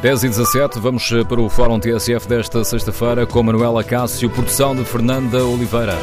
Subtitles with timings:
[0.00, 4.84] 10 e 17, vamos para o Fórum TSF desta sexta-feira com Manuela Cássio, produção de
[4.84, 5.94] Fernanda Oliveira.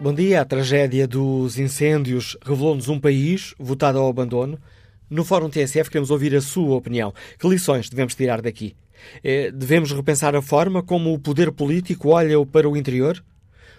[0.00, 0.40] Bom dia.
[0.40, 4.58] A tragédia dos incêndios revelou-nos um país votado ao abandono.
[5.10, 7.12] No Fórum TSF queremos ouvir a sua opinião.
[7.38, 8.74] Que lições devemos tirar daqui?
[9.22, 13.22] Eh, devemos repensar a forma como o poder político olha para o interior?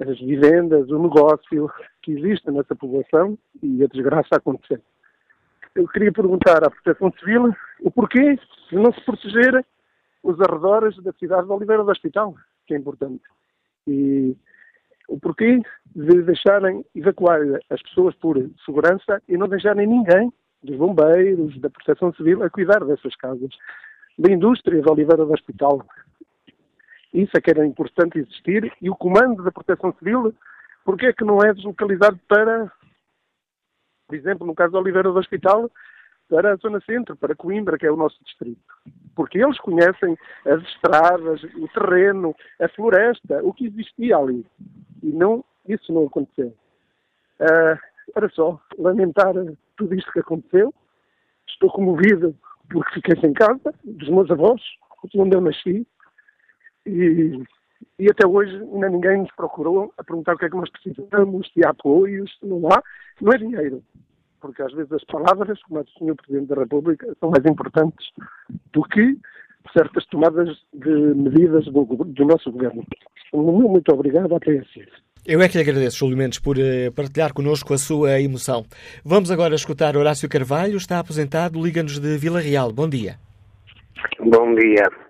[0.00, 1.70] as vivendas, o negócio
[2.02, 4.80] que existe nessa população e a desgraça acontecer.
[5.74, 8.38] Eu queria perguntar à Proteção Civil o porquê
[8.70, 9.64] de não se proteger
[10.22, 12.34] os arredores da cidade de Oliveira do Hospital,
[12.66, 13.22] que é importante.
[13.86, 14.36] E
[15.08, 15.60] o porquê
[15.94, 17.40] de deixarem evacuar
[17.70, 22.84] as pessoas por segurança e não deixarem ninguém, dos bombeiros, da proteção civil, a cuidar
[22.84, 23.50] dessas casas.
[24.18, 25.86] Da indústria de Oliveira do Hospital.
[27.12, 28.72] Isso é que era importante existir.
[28.80, 30.34] E o comando da proteção civil,
[30.84, 32.70] porquê é que não é deslocalizado para,
[34.06, 35.70] por exemplo, no caso de Oliveira do Hospital,
[36.28, 38.60] para a Zona Centro, para Coimbra, que é o nosso distrito.
[39.16, 44.46] Porque eles conhecem as estradas, o terreno, a floresta, o que existia ali.
[45.02, 46.54] E não, isso não aconteceu.
[47.40, 47.78] Uh,
[48.14, 49.32] era só lamentar
[49.76, 50.74] tudo isto que aconteceu.
[51.48, 52.36] Estou comovido
[52.70, 54.60] porque fiquei sem casa, dos meus avós,
[55.16, 55.86] onde eu nasci.
[56.88, 57.42] E,
[57.98, 61.50] e até hoje ainda ninguém nos procurou a perguntar o que é que nós precisamos,
[61.52, 62.82] se há apoios, se não há.
[63.20, 63.82] Não é dinheiro
[64.40, 66.14] porque às vezes as palavras, como a do Sr.
[66.16, 68.06] Presidente da República, são mais importantes
[68.72, 69.16] do que
[69.72, 72.84] certas tomadas de medidas do, do nosso governo.
[73.32, 74.88] Muito obrigado à TSF.
[75.26, 78.64] Eu é que lhe agradeço, Júlio Mendes, por uh, partilhar connosco a sua emoção.
[79.04, 82.72] Vamos agora escutar Horácio Carvalho, está aposentado, liga-nos de Vila Real.
[82.72, 83.16] Bom dia.
[84.20, 85.07] Bom dia.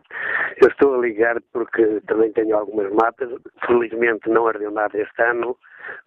[0.60, 3.30] Eu estou a ligar porque também tenho algumas matas,
[3.66, 5.56] felizmente não ardeu nada este ano,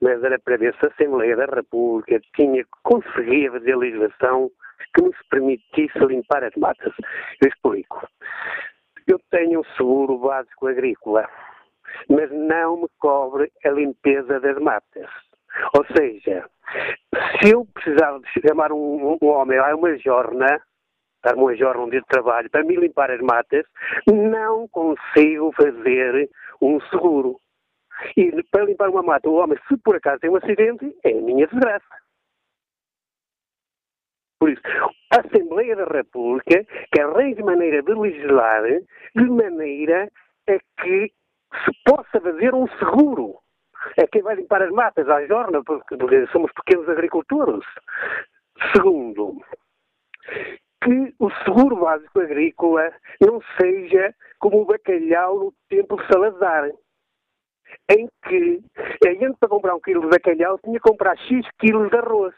[0.01, 4.51] mas era para ver se a Assembleia da República tinha conseguia fazer legislação
[4.94, 6.94] que nos permitisse limpar as matas.
[7.42, 8.06] Eu explico.
[9.07, 11.30] Eu tenho um seguro básico agrícola,
[12.09, 15.09] mas não me cobre a limpeza das matas.
[15.74, 16.45] Ou seja,
[17.42, 20.62] se eu precisava de chamar um, um homem a uma jorna,
[21.56, 23.66] jornada um dia de trabalho para me limpar as matas,
[24.08, 26.30] não consigo fazer
[26.62, 27.38] um seguro.
[28.18, 31.22] E para limpar uma mata, o homem, se por acaso tem um acidente, é a
[31.22, 31.86] minha desgraça.
[34.40, 34.62] Por isso,
[35.14, 38.64] a Assembleia da República que arranje maneira de legislar
[39.16, 40.12] de maneira
[40.50, 41.12] a que
[41.64, 43.38] se possa fazer um seguro.
[43.98, 47.64] É quem vai limpar as matas à jorna, porque somos pequenos agricultores.
[48.74, 49.40] Segundo,
[50.83, 52.92] que o seguro básico agrícola
[53.22, 56.72] não seja como o bacalhau no tempo de Salazar,
[57.89, 58.62] em que
[59.06, 62.33] a gente para comprar um quilo de bacalhau tinha que comprar X quilos de arroz.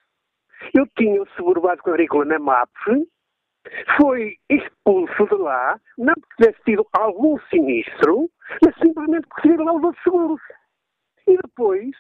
[0.74, 3.08] Eu tinha o seguro básico agrícola na MAPF,
[3.98, 8.30] foi expulso de lá, não porque tivesse tido algum sinistro,
[8.62, 10.42] mas simplesmente porque tiveram lá os outros seguros.
[11.26, 11.96] E depois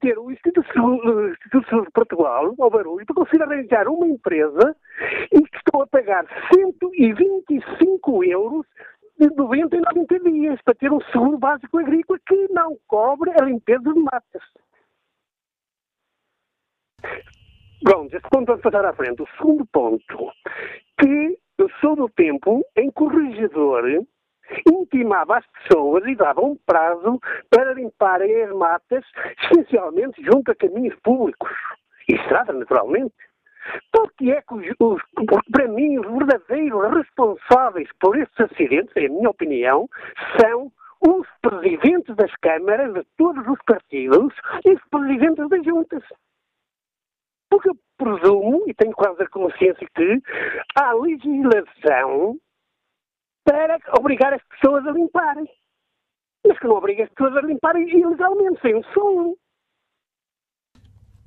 [0.00, 4.76] meter o Instituto de Saúde de Portugal ao barulho para conseguir arranjar uma empresa
[5.32, 6.24] e que estou a pagar
[6.54, 8.66] 125 euros
[9.18, 13.44] de 90 em 90 dias para ter um seguro básico agrícola que não cobre a
[13.44, 14.42] limpeza de matas.
[17.82, 19.22] Pronto, este ponto vamos passar à frente.
[19.22, 20.32] O segundo ponto,
[20.98, 23.84] que eu sou do tempo em que o regedor
[24.68, 29.04] intimava as pessoas e dava um prazo para limparem as matas,
[29.44, 31.50] essencialmente junto a caminhos públicos
[32.08, 33.14] e estradas, naturalmente.
[33.92, 35.02] Porque é que, os, os,
[35.52, 39.88] para mim, os verdadeiros responsáveis por estes acidentes, em minha opinião,
[40.40, 46.02] são os presidentes das câmaras de todos os partidos e os presidentes das juntas.
[47.50, 50.22] Porque eu presumo, e tenho quase a consciência que
[50.76, 52.38] há legislação
[53.44, 55.48] para obrigar as pessoas a limparem.
[56.46, 59.34] Mas que não obriga as pessoas a limparem ilegalmente, sem um som.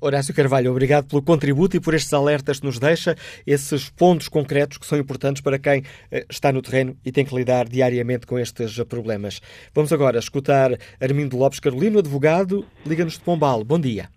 [0.06, 3.16] Horácio Carvalho, obrigado pelo contributo e por estes alertas que nos deixa,
[3.48, 7.34] esses pontos concretos que são importantes para quem eh, está no terreno e tem que
[7.34, 9.40] lidar diariamente com estes problemas.
[9.74, 10.72] Vamos agora escutar
[11.02, 13.64] Armindo Lopes Carolino, advogado, Liga-nos de Pombal.
[13.64, 14.10] Bom dia.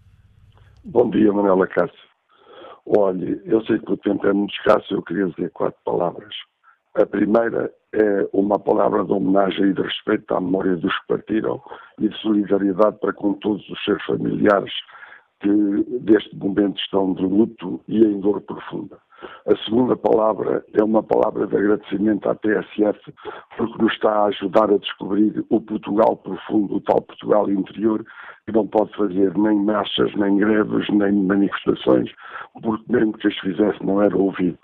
[0.85, 1.95] Bom dia, Manuela Cássio.
[2.85, 6.35] Olhe, eu sei que o tempo é muito escasso, eu queria dizer quatro palavras.
[6.97, 11.63] A primeira é uma palavra de homenagem e de respeito à memória dos que partiram
[11.99, 14.73] e de solidariedade para com todos os seus familiares
[15.41, 18.99] que deste momento estão de luto e em dor profunda.
[19.47, 23.15] A segunda palavra é uma palavra de agradecimento à TSF,
[23.57, 28.05] porque nos está a ajudar a descobrir o Portugal profundo, o tal Portugal interior,
[28.45, 32.11] que não pode fazer nem marchas, nem greves, nem manifestações,
[32.63, 34.59] porque mesmo que as fizesse não era ouvido.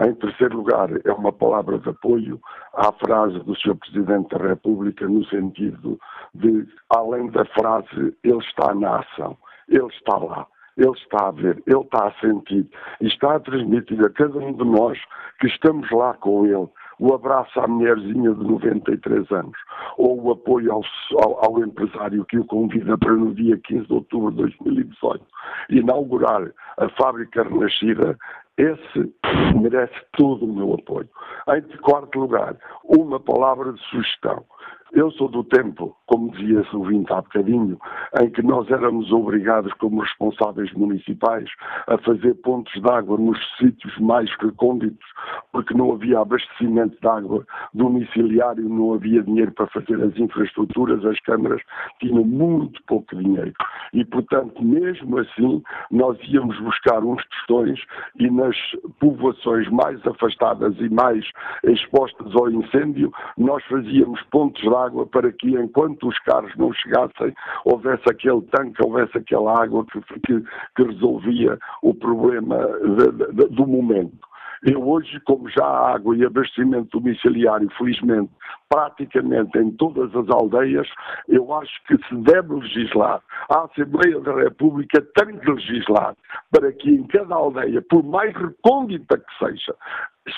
[0.00, 2.40] Em terceiro lugar, é uma palavra de apoio
[2.74, 3.74] à frase do Sr.
[3.76, 5.98] Presidente da República, no sentido
[6.34, 9.36] de, além da frase, ele está na ação,
[9.68, 10.46] ele está lá.
[10.76, 12.64] Ele está a ver, ele está a sentir
[13.00, 14.96] e está a transmitir a cada um de nós
[15.40, 16.68] que estamos lá com ele,
[17.00, 19.58] o abraço à mulherzinha de 93 anos,
[19.96, 20.82] ou o apoio ao,
[21.24, 25.24] ao, ao, empresário que o convida para no dia 15 de outubro de 2018
[25.70, 26.48] inaugurar
[26.78, 28.16] a fábrica renascida
[28.56, 29.14] esse
[29.60, 31.08] merece todo o meu apoio.
[31.48, 34.44] Em quarto lugar, uma palavra de sugestão.
[34.92, 37.78] Eu sou do tempo, como dizia o ouvinte há bocadinho,
[38.22, 41.48] em que nós éramos obrigados, como responsáveis municipais,
[41.86, 45.06] a fazer pontos de água nos sítios mais recônditos,
[45.52, 47.44] porque não havia abastecimento de água
[47.74, 51.60] domiciliário, não havia dinheiro para fazer as infraestruturas, as câmaras
[52.00, 53.52] tinham muito pouco dinheiro.
[53.92, 57.78] E, portanto, mesmo assim, nós íamos buscar uns tostões
[58.18, 58.56] e nas
[59.00, 61.24] povoações mais afastadas e mais
[61.64, 67.34] expostas ao incêndio, nós fazíamos pontos de água para que, enquanto os carros não chegassem,
[67.64, 70.42] houvesse aquele tanque, houvesse aquela água que, que,
[70.76, 74.28] que resolvia o problema de, de, do momento.
[74.62, 78.30] Eu hoje, como já há água e abastecimento domiciliário, felizmente,
[78.68, 80.88] praticamente em todas as aldeias,
[81.28, 83.22] eu acho que se deve legislar.
[83.48, 86.16] A Assembleia da República tem que legislar
[86.50, 89.74] para que em cada aldeia, por mais recôndita que seja,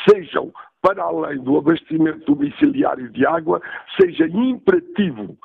[0.09, 0.53] sejam
[0.83, 3.61] para além do abastecimento domiciliário de água,
[4.01, 5.37] seja imperativo,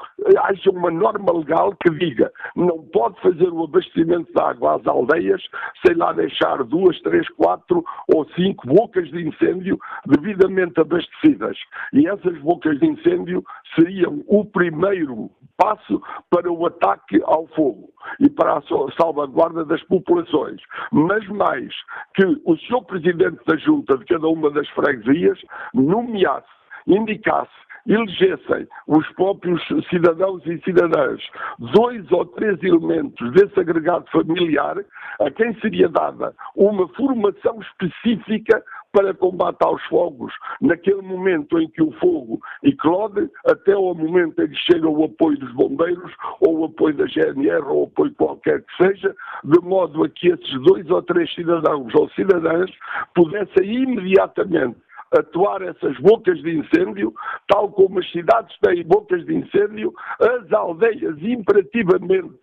[0.44, 5.42] haja uma norma legal que diga não pode fazer o abastecimento de água às aldeias
[5.86, 11.58] sem lá deixar duas, três, quatro ou cinco bocas de incêndio devidamente abastecidas.
[11.94, 13.44] E essas bocas de incêndio
[13.75, 18.62] seriam o primeiro passo para o ataque ao fogo e para a
[18.98, 20.62] salvaguarda das populações.
[20.92, 21.74] Mas mais,
[22.13, 22.84] que o Sr.
[22.86, 25.25] Presidente da Junta de cada uma das freguesias
[25.74, 26.48] nomeasse,
[26.88, 31.22] indicasse elegessem os próprios cidadãos e cidadãs
[31.60, 34.77] dois ou três elementos desse agregado familiar,
[35.20, 41.84] a quem seria dada uma formação específica para combate aos fogos, naquele momento em que
[41.84, 46.65] o fogo eclode, até ao momento em que chega o apoio dos bombeiros, ou o
[46.65, 49.13] apoio da GNR, ou o apoio qualquer que seja,
[49.44, 52.72] de modo a que esses dois ou três cidadãos ou cidadãs
[53.13, 54.77] pudessem imediatamente
[55.12, 57.13] atuar essas bocas de incêndio,
[57.47, 62.33] tal como as cidades têm bocas de incêndio, as aldeias imperativamente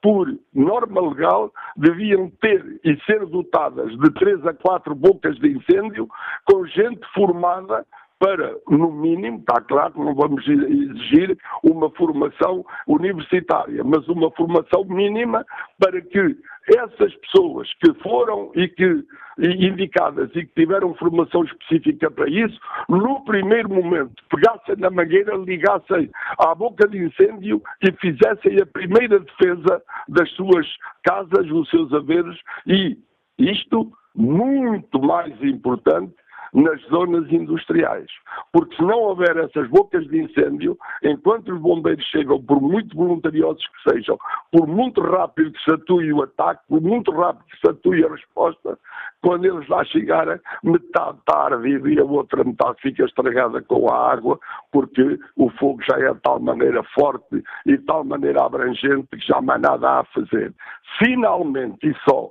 [0.00, 6.08] por norma legal, deviam ter e ser dotadas de três a quatro bocas de incêndio,
[6.44, 7.84] com gente formada
[8.18, 14.84] para, no mínimo, está claro que não vamos exigir uma formação universitária, mas uma formação
[14.84, 15.44] mínima
[15.78, 16.36] para que
[16.76, 19.04] essas pessoas que foram e que
[19.38, 22.58] indicadas e que tiveram formação específica para isso,
[22.88, 29.20] no primeiro momento pegassem na mangueira, ligassem à boca de incêndio e fizessem a primeira
[29.20, 30.66] defesa das suas
[31.04, 32.98] casas, dos seus haveres e
[33.38, 36.12] isto muito mais importante
[36.52, 38.10] nas zonas industriais.
[38.52, 43.64] Porque se não houver essas bocas de incêndio, enquanto os bombeiros chegam, por muito voluntariosos
[43.66, 44.18] que sejam,
[44.50, 48.08] por muito rápido que se atue o ataque, por muito rápido que se atue a
[48.10, 48.78] resposta,
[49.22, 54.12] quando eles lá chegarem, metade está ardida e a outra metade fica estragada com a
[54.12, 54.38] água,
[54.72, 59.26] porque o fogo já é de tal maneira forte e de tal maneira abrangente que
[59.26, 60.54] já nada há a fazer.
[60.98, 62.30] Finalmente, e só,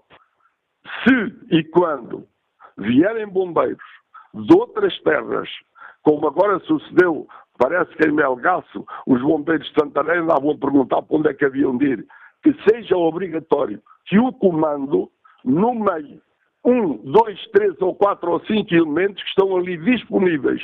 [1.04, 2.26] se e quando
[2.78, 3.84] vierem bombeiros
[4.46, 5.50] de outras terras,
[6.04, 7.28] como agora sucedeu,
[7.58, 11.46] parece que em Melgaço, os bombeiros de Santarém andavam a perguntar para onde é que
[11.46, 12.08] haviam de ir,
[12.44, 15.12] que seja obrigatório que o comando,
[15.44, 16.22] no meio,
[16.64, 20.62] um, dois, três ou quatro ou cinco elementos que estão ali disponíveis,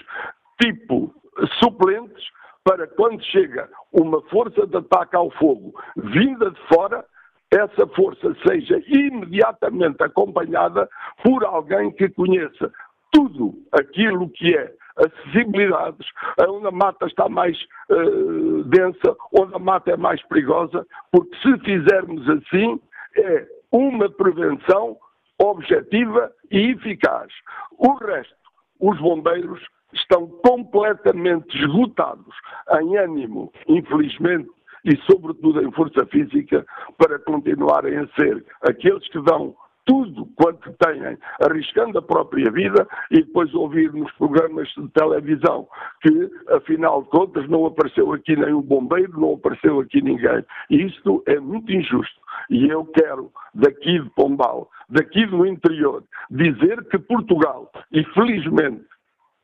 [0.62, 1.14] tipo
[1.60, 2.24] suplentes,
[2.64, 7.06] para quando chega uma força de ataque ao fogo vinda de fora,
[7.52, 10.90] essa força seja imediatamente acompanhada
[11.24, 12.72] por alguém que conheça
[13.14, 16.08] tudo aquilo que é acessibilidades,
[16.48, 17.58] onde a mata está mais
[17.90, 22.80] uh, densa, onde a mata é mais perigosa, porque se fizermos assim,
[23.18, 24.98] é uma prevenção
[25.40, 27.32] objetiva e eficaz.
[27.78, 28.36] O resto,
[28.80, 29.62] os bombeiros
[29.94, 32.36] estão completamente esgotados
[32.82, 34.50] em ânimo, infelizmente,
[34.86, 36.66] e sobretudo em força física,
[36.98, 39.56] para continuarem a ser aqueles que dão
[39.86, 45.68] tudo quanto têm, arriscando a própria vida, e depois ouvir nos programas de televisão
[46.02, 50.44] que, afinal de contas, não apareceu aqui nenhum bombeiro, não apareceu aqui ninguém.
[50.70, 52.22] Isto é muito injusto.
[52.50, 58.84] E eu quero, daqui de Pombal, daqui do interior, dizer que Portugal, e felizmente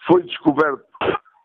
[0.07, 0.83] foi descoberto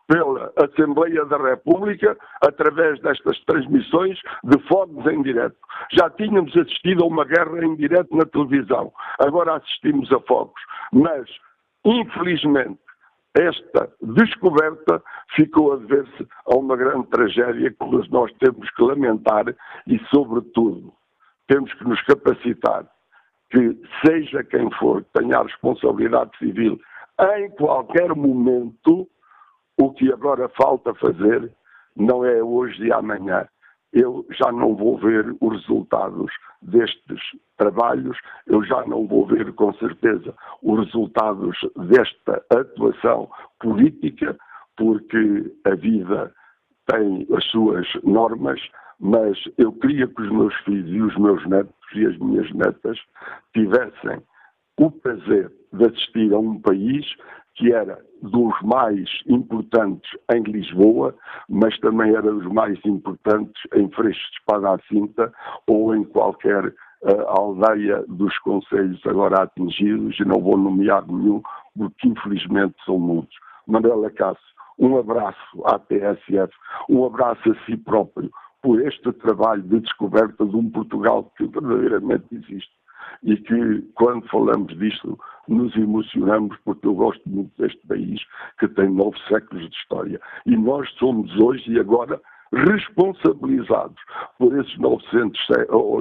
[0.07, 5.57] pela Assembleia da República através destas transmissões de fogos em direto.
[5.93, 10.61] Já tínhamos assistido a uma guerra em direto na televisão, agora assistimos a fogos.
[10.91, 11.27] Mas,
[11.83, 12.79] infelizmente,
[13.35, 15.03] esta descoberta
[15.35, 19.45] ficou a dever-se a uma grande tragédia que nós temos que lamentar
[19.87, 20.93] e, sobretudo,
[21.47, 22.85] temos que nos capacitar
[23.49, 26.79] que, seja quem for, tenha a responsabilidade civil
[27.37, 29.07] em qualquer momento,
[29.77, 31.51] o que agora falta fazer
[31.95, 33.47] não é hoje e amanhã.
[33.93, 37.21] Eu já não vou ver os resultados destes
[37.57, 38.17] trabalhos,
[38.47, 41.57] eu já não vou ver com certeza os resultados
[41.89, 43.29] desta atuação
[43.59, 44.37] política,
[44.75, 46.33] porque a vida
[46.87, 48.59] tem as suas normas,
[48.99, 52.99] mas eu queria que os meus filhos e os meus netos e as minhas netas
[53.53, 54.21] tivessem
[54.77, 57.05] o prazer de assistir a um país
[57.55, 61.15] que era dos mais importantes em Lisboa,
[61.49, 65.31] mas também era dos mais importantes em Freixo de Espada à Cinta
[65.67, 71.41] ou em qualquer uh, aldeia dos conselhos agora atingidos, e não vou nomear nenhum,
[71.77, 73.35] porque infelizmente são muitos.
[73.67, 74.43] Manuela Cássio,
[74.77, 76.53] um abraço à TSF,
[76.89, 78.29] um abraço a si próprio
[78.61, 82.71] por este trabalho de descoberta de um Portugal que verdadeiramente existe
[83.23, 88.21] e que, quando falamos disto, nos emocionamos porque eu gosto muito deste país
[88.59, 90.19] que tem nove séculos de história.
[90.45, 92.19] E nós somos hoje e agora
[92.53, 94.01] responsabilizados
[94.37, 95.39] por esses 900,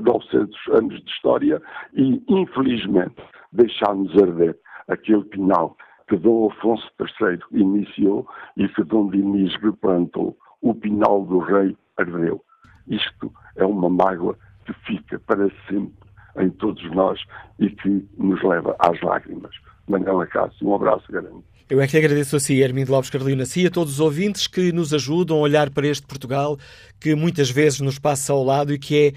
[0.02, 1.60] 900 anos de história
[1.94, 3.16] e, infelizmente,
[3.52, 4.56] deixámos arder
[4.88, 5.76] aquele pinal
[6.08, 10.36] que Dom Afonso III iniciou e que Dom Dinis replantou.
[10.60, 12.42] O pinal do rei ardeu.
[12.86, 16.04] Isto é uma mágoa que fica para sempre
[16.38, 17.20] em todos nós
[17.58, 19.54] e que nos leva às lágrimas.
[19.88, 21.44] Manuela Cássio, um abraço grande.
[21.68, 24.70] Eu é que agradeço a si, Hermindo Lopes Carolina, si a todos os ouvintes que
[24.70, 26.58] nos ajudam a olhar para este Portugal
[27.00, 29.12] que muitas vezes nos passa ao lado e que é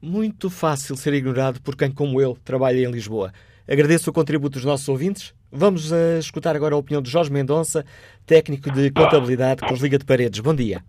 [0.00, 3.30] muito fácil ser ignorado por quem, como eu, trabalha em Lisboa.
[3.68, 5.34] Agradeço o contributo dos nossos ouvintes.
[5.50, 7.84] Vamos a eh, escutar agora a opinião de Jorge Mendonça,
[8.26, 10.40] técnico de contabilidade que nos liga de paredes.
[10.40, 10.82] Bom dia.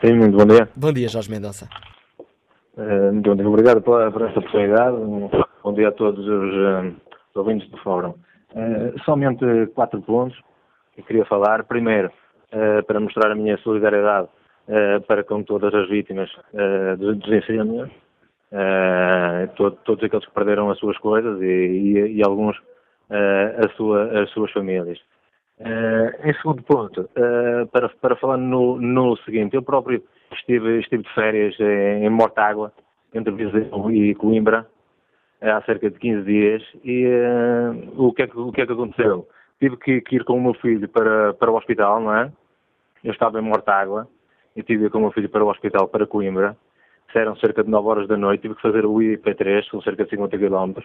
[0.00, 0.68] Sim, muito bom dia.
[0.74, 1.68] Bom dia, Jorge Mendonça.
[2.78, 3.48] Uh, muito.
[3.48, 4.96] Obrigado por, por esta oportunidade.
[5.64, 6.94] Bom dia a todos os, uh,
[7.34, 8.14] ouvintes do Fórum.
[8.54, 9.44] Uh, somente
[9.74, 10.38] quatro pontos
[10.94, 11.64] que queria falar.
[11.64, 12.10] Primeiro,
[12.86, 14.28] para mostrar a minha solidariedade
[15.06, 16.30] para com todas as vítimas
[16.98, 17.90] dos, dos incêndios,
[19.54, 22.56] todo, todos aqueles que perderam as suas coisas e, e, e alguns
[23.76, 24.98] sua, as suas famílias.
[25.60, 31.02] Uh, em segundo ponto, uh, para, para falar no, no seguinte, eu próprio estive, estive
[31.02, 32.72] de férias em, Mortágua,
[33.14, 34.66] entre Viseu e Coimbra,
[35.42, 37.06] uh, há cerca de 15 dias, e
[37.96, 39.28] o, que é que, o que é que aconteceu?
[39.60, 42.32] Tive que, que, ir com o meu filho para, para o hospital, não é?
[43.02, 44.08] Eu estava em Mortágua,
[44.54, 46.56] e tive que ir com o meu filho para o hospital, para Coimbra,
[47.14, 50.10] eram cerca de 9 horas da noite, tive que fazer o IP3, são cerca de
[50.10, 50.80] 50 km,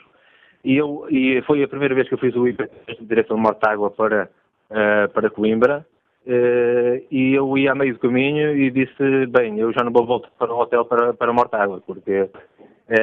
[0.63, 3.41] e, eu, e foi a primeira vez que eu fiz o IP3 de direção de
[3.43, 4.29] Mortágua para
[4.69, 5.85] uh, para Coimbra
[6.27, 10.05] uh, e eu ia a meio do caminho e disse, bem, eu já não vou
[10.05, 12.29] voltar para o hotel para, para Mortágua, porque uh,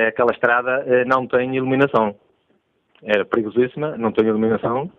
[0.08, 2.14] aquela estrada não tem iluminação.
[3.02, 4.90] Era perigosíssima, não tem iluminação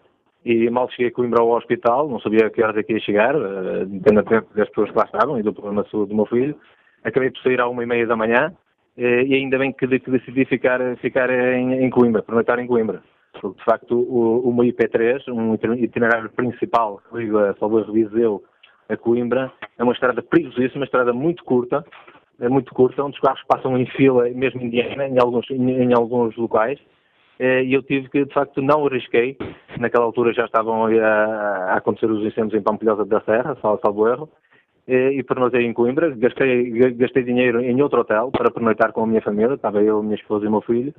[0.44, 3.00] e mal cheguei a Coimbra ao hospital, não sabia a que horas é que ia
[3.00, 6.56] chegar, uh, tempo das pessoas que lá estavam e do problema de do meu filho.
[7.04, 8.54] Acabei por sair à uma e meia da manhã
[8.96, 13.02] e ainda bem que, que decidi ficar, ficar em, em Coimbra, pernoitar em Coimbra
[13.40, 18.44] porque de facto o, uma IP3, um itinerário principal que liga Salvador Viseu
[18.90, 21.86] a Coimbra, é uma estrada perigosíssima, uma estrada muito curta,
[22.40, 25.94] é muito curta, onde os carros passam em fila, mesmo indiana, em alguns, em, em
[25.94, 26.80] alguns locais,
[27.40, 29.38] eh, e eu tive que, de facto, não arrisquei.
[29.80, 30.90] Naquela altura já estavam a,
[31.74, 34.30] a acontecer os incêndios em Pampilhosa da Serra, salvo erro,
[34.88, 36.10] eh, e pernoitei em Coimbra.
[36.16, 40.16] Gastei, gastei dinheiro em outro hotel para pernoitar com a minha família, estava eu, minha
[40.16, 40.94] esposa e o meu filho,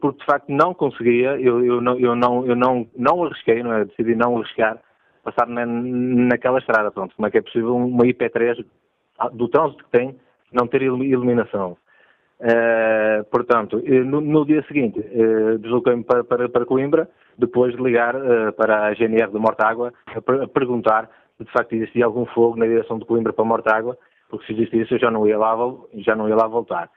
[0.00, 3.72] porque de facto não conseguia, eu, eu, não, eu, não, eu não, não arrisquei, não
[3.72, 3.84] é?
[3.84, 4.78] decidi não arriscar
[5.22, 6.90] passar na, naquela estrada.
[6.90, 8.64] Pronto, como é que é possível uma IP3
[9.18, 10.16] ah, do trânsito que tem
[10.52, 11.76] não ter iluminação?
[12.40, 18.16] Uh, portanto, no, no, dia seguinte uh, desloquei-me para, para, para, Coimbra, depois de ligar
[18.16, 22.56] uh, para a GNR de Mortágua a, a, perguntar se de facto existia algum fogo
[22.56, 23.98] na direção de Coimbra para Mortágua,
[24.30, 25.54] porque se existisse eu já não ia lá,
[25.96, 26.88] já não ia lá voltar.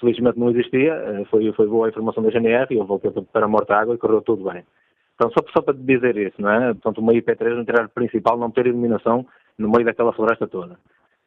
[0.00, 3.44] Felizmente não existia, eh, foi, foi boa a informação da GNR e eu voltei para
[3.44, 4.64] a Morta Água e correu tudo bem.
[5.14, 6.72] Então, só, só para dizer isso, não é?
[6.72, 9.26] Portanto, uma IP3 no itinerário principal não ter iluminação
[9.58, 10.74] no meio daquela floresta toda.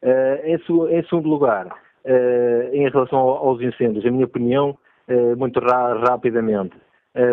[0.02, 4.76] Uh, em, em, segundo lugar, uh, em relação aos incêndios, a minha opinião,
[5.08, 6.76] uh, muito ra rapidamente.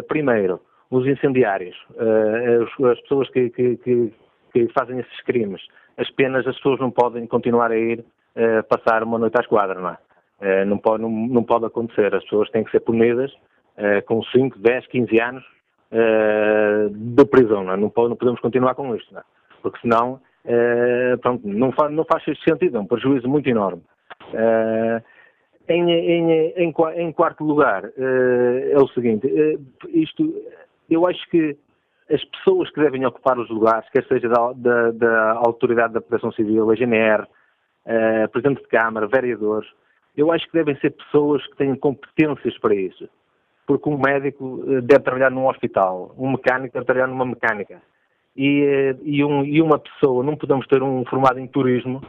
[0.07, 0.59] primeiro,
[0.89, 4.13] os incendiários, as, as, pessoas que, que, que,
[4.53, 5.61] que, fazem esses crimes,
[5.97, 8.03] as penas, as pessoas não podem continuar a ir
[8.69, 9.97] passar uma noite à esquadra, não é?
[10.41, 12.13] Eh, não, pode, não, não, pode acontecer.
[12.13, 13.31] As pessoas têm que ser punidas
[13.77, 15.43] uh, com 5, 10, 15 anos
[15.91, 17.63] uh, de prisão.
[17.63, 17.77] Não, é?
[17.77, 19.23] não, pode, não, podemos continuar com isto, não é?
[19.61, 20.19] porque senão
[21.23, 23.81] pronto, não, faz, não faz sentido, é um prejuízo muito enorme.
[25.67, 29.27] Em, em, em, em, quarto lugar, é o seguinte,
[29.87, 30.35] isto,
[30.87, 31.57] eu acho que
[32.11, 36.31] as pessoas que devem ocupar os lugares, quer seja da, da, da Autoridade da Proteção
[36.31, 37.25] Civil, a GNR,
[38.31, 39.67] Presidente de Câmara, vereadores,
[40.17, 43.07] eu acho que devem ser pessoas que tenham competências para isso.
[43.67, 47.81] Porque um médico eh, deve trabalhar num hospital, um mecânico deve trabalhar numa mecânica.
[48.35, 52.01] E, eh, e, um, e uma pessoa, não podemos ter um formado em turismo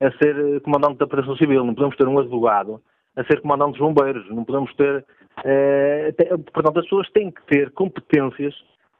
[0.00, 2.80] a ser eh, comandante da Proteção Civil, não podemos ter um advogado
[3.16, 5.04] a ser comandante dos bombeiros, não podemos ter.
[5.44, 6.12] Eh,
[6.52, 8.54] portanto, as pessoas têm que ter competências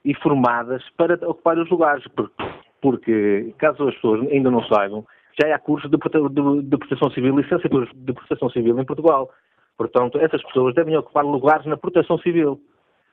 [0.05, 2.44] e formadas para ocupar os lugares, porque,
[2.81, 5.05] porque caso as pessoas ainda não saibam,
[5.40, 9.31] já há cursos de, de, de proteção civil, licenciaturas de proteção civil em Portugal.
[9.77, 12.61] Portanto, essas pessoas devem ocupar lugares na proteção civil.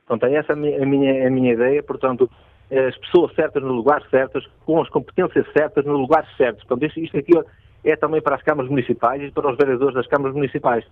[0.08, 1.82] Portanto, é essa a minha, a minha, a minha ideia.
[1.82, 2.30] Portanto,
[2.72, 6.64] as pessoas certas no lugar certas, com as competências certas no lugar certos.
[6.66, 7.34] Portanto, isto, isto aqui
[7.84, 10.86] é também para as câmaras municipais e para os vereadores das câmaras municipais.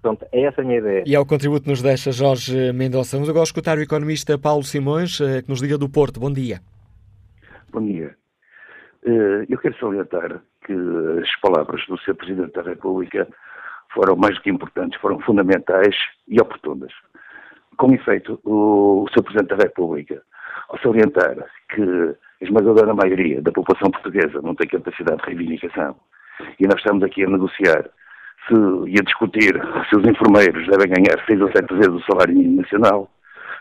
[0.00, 1.04] Portanto, é essa a minha ideia.
[1.06, 3.16] E ao contributo que nos deixa Jorge Mendonça.
[3.16, 6.20] Vamos agora escutar o economista Paulo Simões, eh, que nos liga do Porto.
[6.20, 6.60] Bom dia.
[7.72, 8.14] Bom dia.
[9.06, 10.72] Eh, eu quero salientar que
[11.22, 12.16] as palavras do Sr.
[12.16, 13.28] Presidente da República
[13.94, 15.94] foram mais do que importantes, foram fundamentais
[16.26, 16.92] e oportunas.
[17.76, 19.22] Com efeito, o Sr.
[19.22, 20.20] Presidente da República,
[20.68, 21.36] ao salientar
[21.72, 25.96] que a esmagadora maioria da população portuguesa não tem capacidade de reivindicação
[26.58, 27.88] e nós estamos aqui a negociar
[28.48, 28.54] se,
[28.88, 29.54] e a discutir
[29.88, 33.08] se os enfermeiros devem ganhar seis ou sete vezes o salário mínimo nacional,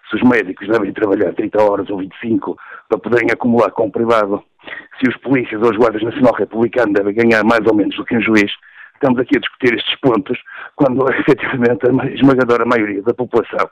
[0.10, 2.58] se os médicos devem trabalhar 30 horas ou 25
[2.90, 4.44] para poderem acumular com o privado,
[5.00, 8.16] se os polícias ou os guardas nacional republicanos devem ganhar mais ou menos do que
[8.16, 8.52] um juiz,
[8.94, 10.40] estamos aqui a discutir estes pontos,
[10.76, 13.70] quando efetivamente a esmagadora maioria da população,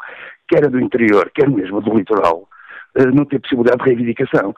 [0.48, 2.48] quer do interior, quer mesmo do litoral,
[2.96, 4.54] eh, não tem possibilidade de reivindicação.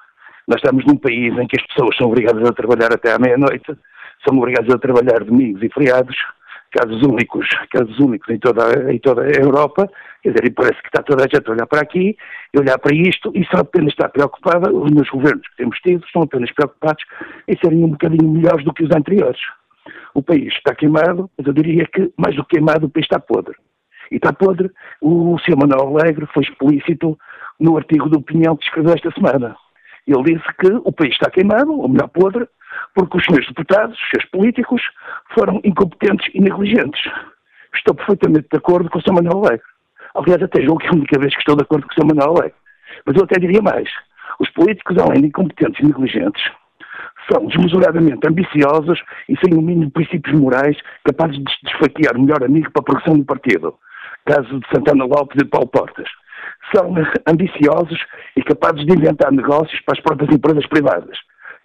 [0.48, 3.66] Nós estamos num país em que as pessoas são obrigadas a trabalhar até à meia-noite,
[4.28, 6.16] são obrigadas a trabalhar domingos e feriados,
[6.72, 9.90] casos únicos, casos únicos em toda, em toda a Europa,
[10.26, 12.18] quer dizer, e parece que está toda a gente a olhar para aqui,
[12.52, 16.04] e olhar para isto, e só apenas está preocupada, os meus governos que temos tido,
[16.04, 17.04] estão apenas preocupados
[17.48, 19.40] em serem um bocadinho melhores do que os anteriores.
[20.16, 23.20] O país está queimado, mas eu diria que, mais do que queimado, o país está
[23.20, 23.56] podre.
[24.12, 25.58] E está podre, o Sr.
[25.58, 27.16] Manuel Alegre foi explícito
[27.60, 29.56] no artigo de opinião que escreveu esta semana.
[30.08, 32.48] Ele disse que o país está queimado, ou melhor, podre,
[32.96, 34.82] porque os seus deputados, os seus políticos,
[35.36, 37.02] foram incompetentes e negligentes.
[37.76, 39.14] Estou perfeitamente de acordo com o Sr.
[39.14, 39.75] Manuel Alegre.
[40.16, 42.08] Aliás, até julgo que é a única vez que estou de acordo com o Sr.
[42.08, 42.56] Manuel Alegre.
[43.06, 43.90] Mas eu até diria mais.
[44.40, 46.44] Os políticos, além de incompetentes e negligentes,
[47.32, 52.44] são desmesuradamente ambiciosos e sem o mínimo de princípios morais capazes de desfaquear o melhor
[52.44, 53.76] amigo para a progressão do partido.
[54.26, 56.08] Caso de Santana Lopes e Paulo Portas.
[56.74, 56.94] São
[57.28, 58.00] ambiciosos
[58.36, 61.18] e capazes de inventar negócios para as próprias empresas privadas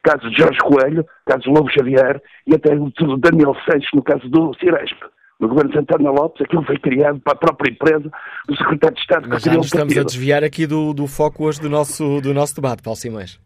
[0.02, 4.02] caso de Jorge Coelho, caso de Lobo Xavier e até o de Daniel Santos no
[4.02, 4.96] caso do Ciresp.
[5.40, 8.10] No governo de Santana Lopes, aquilo foi criado para a própria empresa
[8.46, 11.60] do secretário de Estado Mas já nos estamos a desviar aqui do, do foco hoje
[11.60, 13.40] do nosso, do nosso debate, Paulo Simões.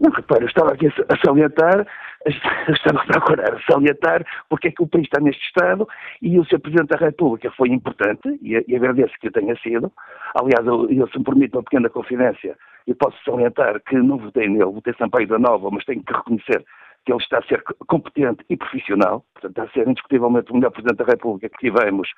[0.00, 1.86] Não, repara, eu estava aqui a salientar,
[2.26, 5.86] estava a procurar salientar porque é que o país está neste estado
[6.20, 6.58] e o Sr.
[6.58, 9.92] Presidente da República foi importante e, e agradeço que o tenha sido.
[10.34, 14.48] Aliás, eu, eu, se me permite uma pequena confidência, eu posso salientar que não votei
[14.48, 16.64] nele, votei Sampaio da Nova, mas tenho que reconhecer
[17.04, 20.70] que ele está a ser competente e profissional, portanto está a ser indiscutivelmente o melhor
[20.70, 22.08] Presidente da República que tivemos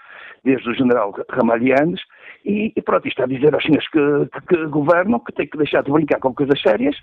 [0.44, 2.00] desde o General Ramalhianes,
[2.44, 4.00] e, e pronto, está a dizer aos senhores que,
[4.32, 6.96] que, que, governam que têm que deixar de brincar com coisas sérias,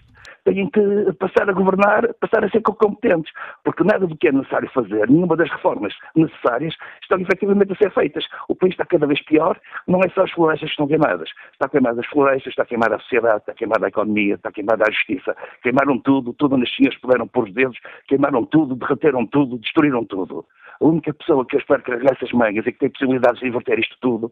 [0.43, 3.31] têm que passar a governar, passar a ser competentes,
[3.63, 7.91] porque nada do que é necessário fazer, nenhuma das reformas necessárias estão efetivamente a ser
[7.91, 8.25] feitas.
[8.47, 11.69] O país está cada vez pior, não é só as florestas que estão queimadas, está
[11.69, 15.35] queimada as florestas, está queimada a sociedade, está queimada a economia, está queimada a justiça,
[15.61, 17.68] queimaram tudo, tudo onde os senhores puderam pôr os dedos,
[18.07, 20.45] queimaram tudo, derreteram tudo, destruíram tudo.
[20.81, 23.47] A única pessoa que eu espero que regresse as mangas e que tem possibilidades de
[23.47, 24.31] inverter isto tudo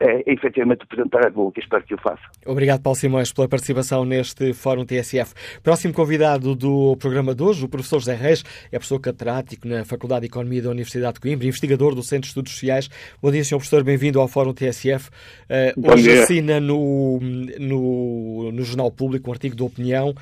[0.00, 1.60] é, efetivamente o Presidente da República.
[1.60, 2.22] Espero que o faça.
[2.46, 5.34] Obrigado, Paulo Simões, pela participação neste Fórum TSF.
[5.62, 10.22] Próximo convidado do programa de hoje, o professor José Reis, é professor catedrático na Faculdade
[10.22, 12.88] de Economia da Universidade de Coimbra, investigador do Centro de Estudos Sociais.
[13.22, 13.56] Bom dia, Sr.
[13.56, 15.08] Professor, bem-vindo ao Fórum TSF.
[15.08, 16.22] Uh, hoje dia.
[16.22, 17.20] assina no,
[17.58, 20.14] no, no Jornal Público um artigo de opinião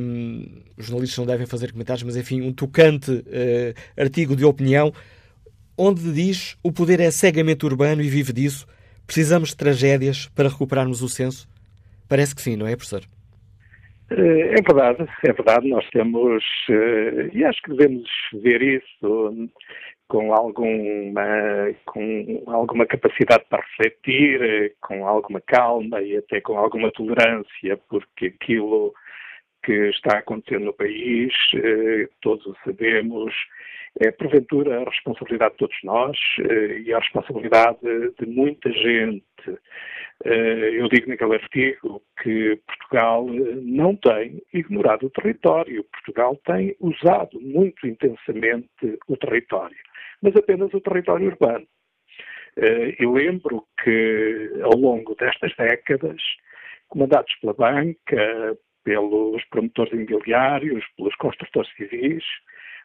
[0.00, 4.92] um, os jornalistas não devem fazer comentários, mas enfim, um tocante uh, artigo de opinião
[5.76, 8.66] onde diz o poder é cegamente urbano e vive disso.
[9.06, 11.48] Precisamos de tragédias para recuperarmos o senso?
[12.08, 13.02] Parece que sim, não é, professor?
[14.10, 15.68] Eh, é verdade, é verdade.
[15.68, 19.48] Nós temos, eh, e acho que devemos ver isso
[20.08, 26.92] com alguma, com alguma capacidade para refletir, eh, com alguma calma e até com alguma
[26.92, 28.94] tolerância, porque aquilo
[29.66, 31.34] que está acontecendo no país,
[32.22, 33.34] todos o sabemos,
[34.00, 37.78] é porventura a responsabilidade de todos nós eh, e a responsabilidade
[38.18, 39.24] de muita gente.
[40.24, 45.84] Eh, eu digo naquele artigo que Portugal eh, não tem ignorado o território.
[45.84, 49.76] Portugal tem usado muito intensamente o território,
[50.20, 51.66] mas apenas o território urbano.
[52.98, 56.16] Eu lembro que ao longo destas décadas,
[56.88, 62.22] comandados pela banca, pelos promotores imobiliários, pelos construtores civis,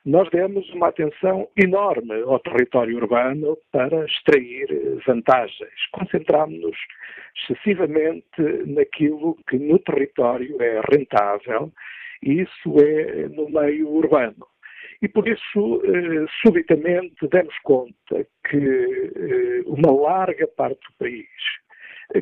[0.03, 4.67] nós demos uma atenção enorme ao território urbano para extrair
[5.05, 5.69] vantagens.
[5.91, 6.75] Concentrámos-nos
[7.37, 11.71] excessivamente naquilo que no território é rentável,
[12.23, 14.47] e isso é no meio urbano.
[15.03, 21.27] E por isso, eh, subitamente, demos conta que eh, uma larga parte do país,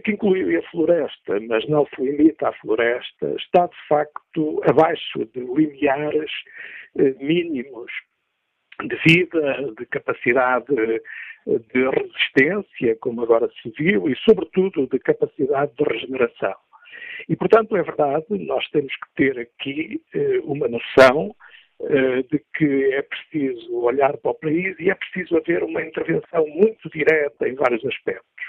[0.04, 5.40] que incluiu a floresta, mas não se limita à floresta, está de facto abaixo de
[5.40, 6.32] limiares
[6.98, 7.92] eh, mínimos
[8.84, 10.68] de vida, de capacidade
[11.46, 16.56] de resistência, como agora se viu, e sobretudo de capacidade de regeneração.
[17.28, 21.36] E, portanto, é verdade, nós temos que ter aqui eh, uma noção
[21.82, 26.46] eh, de que é preciso olhar para o país e é preciso haver uma intervenção
[26.48, 28.49] muito direta em vários aspectos.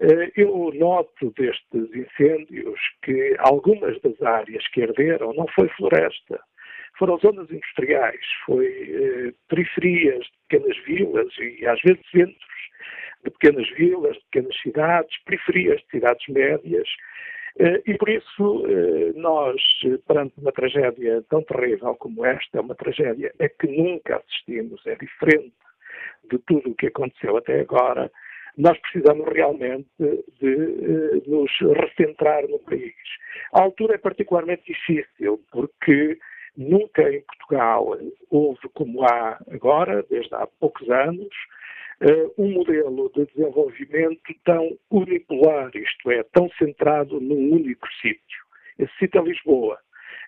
[0.00, 6.40] Eh, eu noto destes incêndios que algumas das áreas que arderam não foi floresta,
[6.98, 12.62] foram zonas industriais, foi eh, periferias de pequenas vilas e às vezes centros
[13.24, 16.88] de pequenas vilas, de pequenas cidades, periferias de cidades médias,
[17.58, 18.64] eh, e por isso,
[19.14, 19.60] nós,
[20.06, 24.96] perante uma tragédia tão terrível como esta, é uma tragédia a que nunca assistimos, é
[24.96, 25.52] diferente
[26.30, 28.10] de tudo o que aconteceu até agora,
[28.56, 32.94] nós precisamos realmente de eh, nos recentrar no país.
[33.52, 36.18] A altura é particularmente difícil, porque
[36.56, 37.98] nunca em Portugal
[38.30, 41.34] houve, como há agora, desde há poucos anos,
[42.02, 48.42] uh, um modelo de desenvolvimento tão unipolar, isto é, tão centrado num único sítio.
[48.78, 49.78] Esse sítio é Lisboa.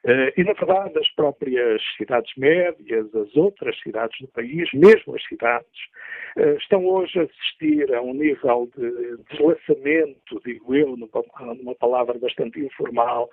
[0.04, 5.24] Uh, e, na verdade, as próprias cidades médias, as outras cidades do país, mesmo as
[5.24, 5.80] cidades,
[6.36, 12.60] uh, estão hoje a assistir a um nível de deslançamento, digo eu, numa, palavra bastante
[12.60, 13.30] informal,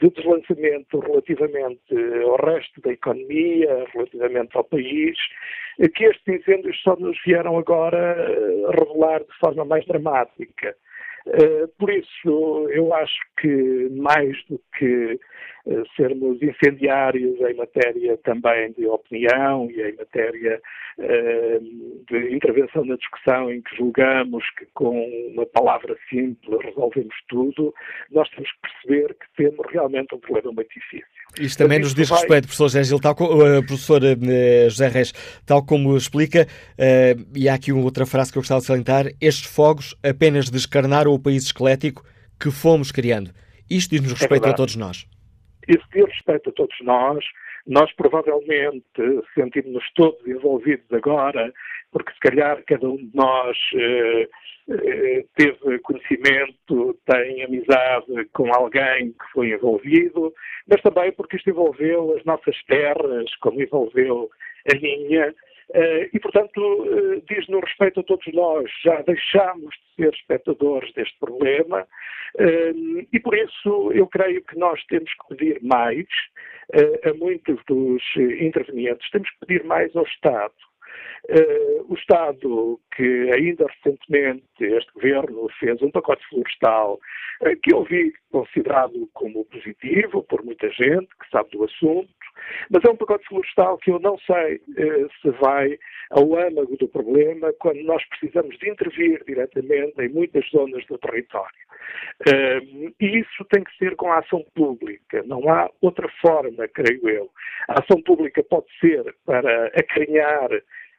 [0.00, 5.18] de deslançamento relativamente ao resto da economia, relativamente ao país,
[5.94, 8.16] que estes incêndios só nos vieram agora
[8.74, 10.74] revelar de forma mais dramática.
[11.28, 15.18] Eh, por isso, eu acho que mais do que eh,
[15.96, 20.60] sermos incendiários em matéria também de opinião e em matéria
[20.98, 21.58] eh,
[22.08, 24.96] de intervenção na discussão em que julgamos que com
[25.34, 27.74] uma palavra simples resolvemos tudo,
[28.12, 31.06] nós temos que perceber que temos realmente um problema muito difícil.
[31.40, 32.20] Isto também nos diz vai...
[32.20, 34.00] respeito, professor José Gil, tal como, uh, professor
[34.70, 35.12] José Reis,
[35.44, 36.46] tal como explica,
[37.34, 41.12] e há aqui uma outra frase que eu gostava de salientar, estes fogos apenas descarnaram
[41.12, 42.04] o país esquelético
[42.40, 43.32] que fomos criando.
[43.68, 45.06] Isto diz-nos é respeito é a todos nós.
[45.68, 47.24] Isso diz respeito a todos nós.
[47.66, 48.84] Nós provavelmente
[49.34, 51.52] sentimos-nos todos envolvidos agora,
[51.90, 53.56] porque se calhar cada um de nós
[54.68, 60.32] eh, teve conhecimento, tem amizade com alguém que foi envolvido,
[60.68, 64.30] mas também porque isto envolveu as nossas terras, como envolveu
[64.72, 65.34] a minha, eh,
[66.12, 68.70] e, portanto, eh, diz-nos respeito a todos nós.
[68.82, 71.86] Já deixámos de ser espectadores deste problema
[73.12, 76.06] e, por isso, eu creio que nós temos que pedir mais
[77.04, 80.52] a muitos dos intervenientes, temos que pedir mais ao Estado
[81.88, 86.98] o Estado, que ainda recentemente este governo fez um pacote florestal
[87.42, 92.08] uh, que eu vi considerado como positivo por muita gente que sabe do assunto,
[92.70, 95.78] mas é um pacote florestal que eu não sei uh, se vai
[96.10, 101.66] ao âmago do problema quando nós precisamos de intervir diretamente em muitas zonas do território.
[103.00, 107.30] e isso tem que ser com a ação pública, não há outra forma, creio eu.
[107.68, 110.48] A ação pública pode ser para acarinhar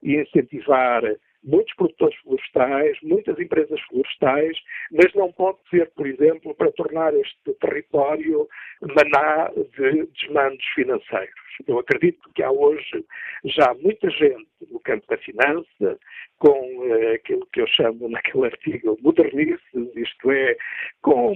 [0.02, 1.02] e incentivar
[1.48, 4.58] muitos produtores florestais, muitas empresas florestais,
[4.92, 8.48] mas não pode ser, por exemplo, para tornar este território
[8.82, 11.48] maná de desmandos financeiros.
[11.66, 13.04] Eu acredito que há hoje
[13.46, 16.00] já muita gente no campo da finança,
[16.38, 20.56] com uh, aquilo que eu chamo naquele artigo modernices, isto é,
[21.02, 21.34] com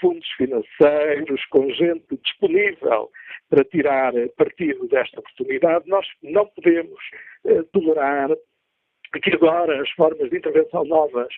[0.00, 3.10] fundos financeiros, com gente disponível
[3.48, 5.88] para tirar partido desta oportunidade.
[5.88, 6.98] Nós não podemos
[7.44, 8.30] uh, tolerar
[9.20, 11.28] que agora as formas de intervenção novas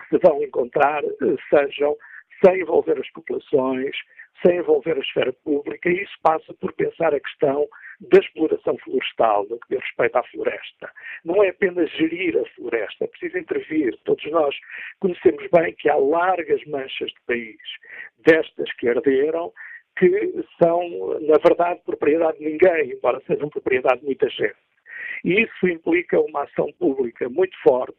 [0.00, 1.96] que se vão encontrar uh, sejam
[2.44, 3.96] sem envolver as populações,
[4.44, 7.66] sem envolver a esfera pública, e isso passa por pensar a questão
[8.00, 10.90] da exploração florestal no que diz respeito à floresta.
[11.24, 13.96] Não é apenas gerir a floresta, é preciso intervir.
[14.04, 14.54] Todos nós
[15.00, 17.60] conhecemos bem que há largas manchas de país,
[18.26, 19.52] destas que arderam,
[19.96, 20.80] que são,
[21.20, 24.56] na verdade, propriedade de ninguém, embora sejam propriedade de muita gente.
[25.24, 27.96] E isso implica uma ação pública muito forte,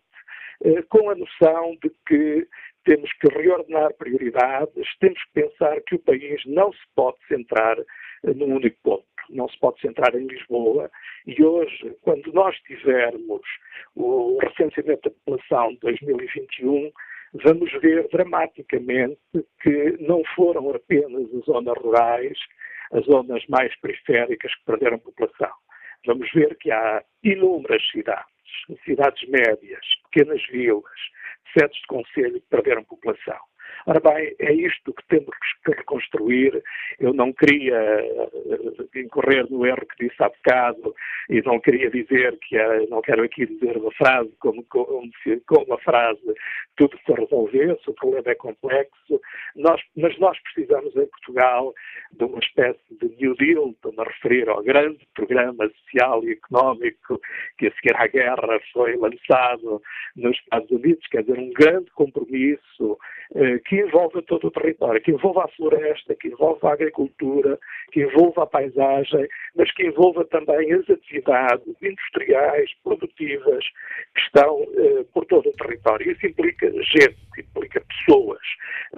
[0.63, 2.47] eh, com a noção de que
[2.85, 8.33] temos que reordenar prioridades, temos que pensar que o país não se pode centrar eh,
[8.35, 10.89] num único ponto, não se pode centrar em Lisboa.
[11.25, 13.41] E hoje, quando nós tivermos
[13.95, 16.91] o recenseamento da população de 2021,
[17.43, 19.19] vamos ver dramaticamente
[19.61, 22.37] que não foram apenas as zonas rurais,
[22.93, 25.51] as zonas mais periféricas que perderam população.
[26.05, 28.25] Vamos ver que há inúmeras cidades,
[28.85, 30.99] cidades médias, pequenas vilas,
[31.53, 33.39] sedes de conselho que perderam população.
[33.87, 36.61] Ora bem, é isto que temos que reconstruir.
[36.99, 40.95] Eu não queria uh, incorrer no erro que disse há bocado
[41.29, 42.57] e não queria dizer que,
[42.89, 45.09] não quero aqui dizer uma frase como, como,
[45.45, 46.21] como uma frase
[46.75, 49.21] tudo se resolvesse, o problema é complexo,
[49.55, 51.73] nós, mas nós precisamos em Portugal
[52.11, 57.19] de uma espécie de New Deal, estou-me a referir ao grande programa social e económico
[57.57, 59.81] que a seguir à guerra foi lançado
[60.17, 62.97] nos Estados Unidos, quer dizer, um grande compromisso
[63.33, 67.59] eh, eh, que envolva todo o território, que envolva a floresta, que envolva a agricultura,
[67.91, 73.65] que envolva a paisagem, mas que envolva também as atividades industriais, produtivas,
[74.13, 76.11] que estão uh, por todo o território.
[76.11, 78.41] Isso implica gente, implica pessoas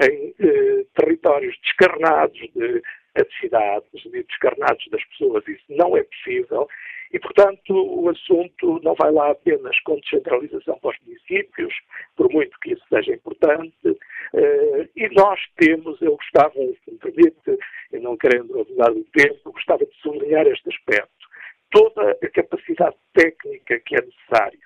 [0.02, 2.82] em uh, territórios descarnados de
[3.19, 5.47] atividades e descarnados das pessoas.
[5.47, 6.67] Isso não é possível
[7.12, 11.73] e, portanto, o assunto não vai lá apenas com descentralização para os municípios,
[12.15, 17.58] por muito que isso seja importante, uh, e nós temos, eu gostava, se me permite,
[17.93, 21.27] e não querendo abusar do tempo, gostava de sublinhar este aspecto.
[21.71, 24.60] Toda a capacidade técnica que é necessário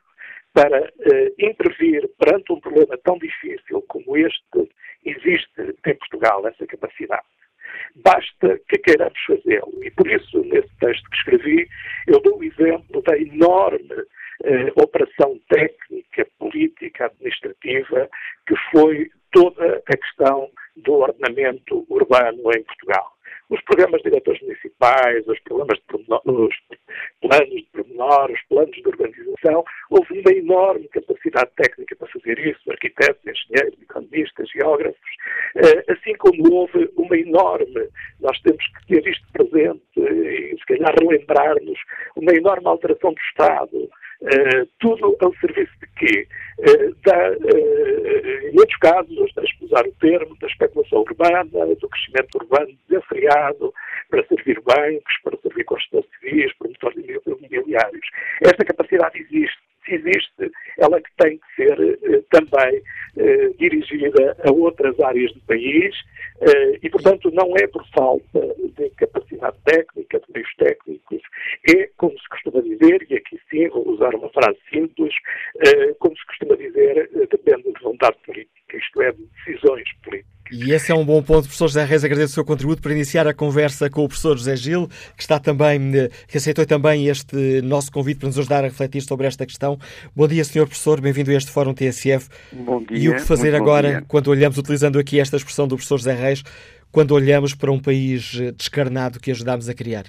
[0.54, 4.70] para uh, intervir perante um problema tão difícil como este,
[5.06, 7.26] existe em Portugal essa capacidade.
[7.96, 9.84] Basta que queiramos fazê-lo.
[9.84, 11.68] E por isso, nesse texto que escrevi,
[12.08, 14.06] eu dou o exemplo da enorme
[14.44, 18.10] eh, operação técnica, política, administrativa,
[18.48, 23.12] que foi toda a questão do ordenamento urbano em Portugal
[23.52, 26.56] os programas de diretores municipais, os programas de os
[27.20, 32.72] planos de pormenor, os planos de organização, houve uma enorme capacidade técnica para fazer isso,
[32.72, 35.01] arquitetos, engenheiros, economistas, geógrafos,
[35.88, 37.88] assim como houve uma enorme,
[38.19, 41.80] nós temos que ter isto presente e se calhar relembrar-nos,
[42.15, 43.89] uma enorme alteração do Estado,
[44.21, 46.28] Uh, tudo ao serviço de quê?
[47.04, 47.34] Da,
[48.47, 53.74] em muitos casos, deixe-me usar o termo, da especulação urbana, do crescimento urbano desenfreado,
[54.12, 58.08] para servir bancos, para servir construtores civis, promotores imobiliários.
[58.43, 59.58] Esta capacidade existe.
[59.86, 62.80] Se existe, ela que tem que ser também
[63.58, 65.95] dirigida a outras áreas do país
[66.82, 71.21] e, portanto, não é por falta de capacidade técnica, de meios técnicos,
[71.69, 75.13] é, como se costuma dizer, e aqui sim vou usar uma frase simples,
[75.65, 80.31] eh, como se costuma dizer, eh, depende de vontade política, isto é, de decisões políticas.
[80.52, 82.04] E esse é um bom ponto, professor José Reis.
[82.04, 85.40] Agradeço o seu contributo para iniciar a conversa com o professor José Gil, que está
[85.40, 85.94] também,
[86.28, 89.78] que aceitou também este nosso convite para nos ajudar a refletir sobre esta questão.
[90.14, 92.28] Bom dia, senhor professor, bem-vindo a este Fórum TSF.
[92.52, 92.98] Bom dia.
[92.98, 96.44] E o que fazer agora, quando olhamos, utilizando aqui esta expressão do professor José Reis,
[96.92, 100.04] quando olhamos para um país descarnado que ajudámos a criar?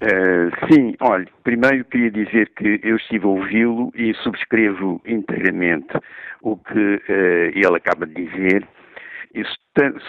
[0.00, 5.92] Uh, sim, olha, primeiro queria dizer que eu estive a ouvi-lo e subscrevo inteiramente
[6.42, 8.66] o que uh, ele acaba de dizer.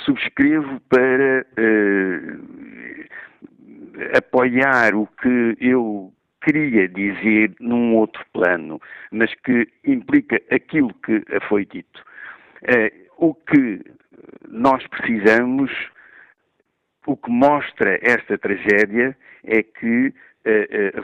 [0.06, 2.39] Subscrevo para uh,
[4.18, 6.12] apoiar o que eu
[6.42, 12.04] queria dizer num outro plano, mas que implica aquilo que foi dito.
[13.18, 13.82] o que
[14.48, 15.70] nós precisamos
[17.10, 20.13] o que mostra esta tragédia é que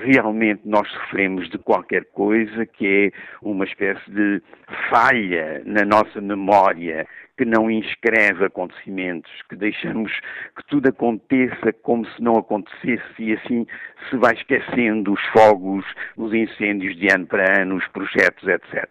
[0.04, 4.42] realmente nós sofremos de qualquer coisa que é uma espécie de
[4.90, 7.06] falha na nossa memória
[7.38, 10.12] que não inscreve acontecimentos, que deixamos
[10.56, 13.68] que tudo aconteça como se não acontecesse e assim
[14.10, 18.88] se vai esquecendo os fogos, os incêndios de ano para ano, os projetos, etc.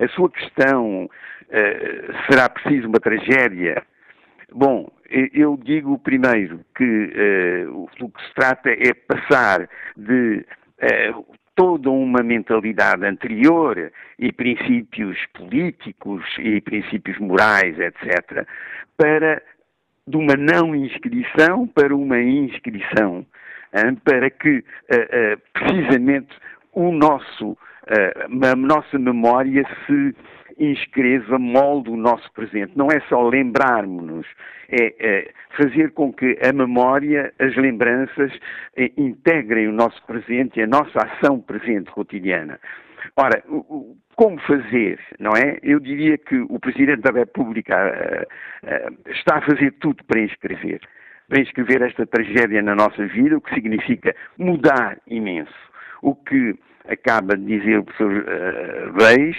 [0.00, 3.82] A sua questão uh, será preciso uma tragédia?
[4.52, 10.44] Bom, eu digo primeiro que uh, o que se trata é passar de
[10.82, 18.46] uh, toda uma mentalidade anterior e princípios políticos e princípios morais, etc.,
[18.96, 19.42] para
[20.06, 23.24] de uma não inscrição para uma inscrição,
[23.74, 26.34] hein, para que uh, precisamente
[26.72, 27.58] o nosso,
[27.88, 30.14] a nossa memória se
[30.60, 32.72] inscreva, molde o nosso presente.
[32.76, 34.26] Não é só lembrarmos-nos,
[34.68, 38.32] é, é, fazer com que a memória, as lembranças
[38.76, 42.60] é, integrem o nosso presente e a nossa ação presente cotidiana.
[43.16, 43.42] Ora,
[44.14, 45.58] como fazer, não é?
[45.62, 50.80] Eu diria que o Presidente da República uh, uh, está a fazer tudo para inscrever.
[51.28, 55.54] Para inscrever esta tragédia na nossa vida, o que significa mudar imenso.
[56.02, 56.54] O que
[56.86, 59.36] acaba de dizer o professor uh, Reis,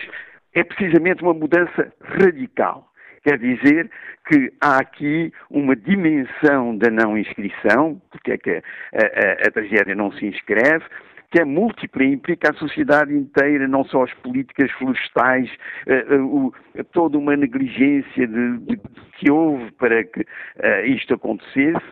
[0.53, 2.87] é precisamente uma mudança radical.
[3.23, 3.89] Quer dizer
[4.27, 8.61] que há aqui uma dimensão da não inscrição, porque é que a,
[8.95, 10.83] a, a tragédia não se inscreve,
[11.31, 15.49] que é múltipla e implica a sociedade inteira, não só as políticas florestais,
[15.87, 16.53] uh, uh,
[16.91, 18.77] toda uma negligência de, de,
[19.17, 21.85] que houve para que uh, isto acontecesse,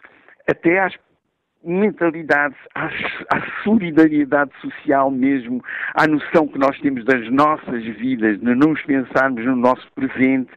[0.47, 0.97] até às
[1.63, 8.45] mentalidade, à, à, solidariedade social mesmo, à noção que nós temos das nossas vidas, de
[8.45, 10.51] não nos pensarmos no nosso presente,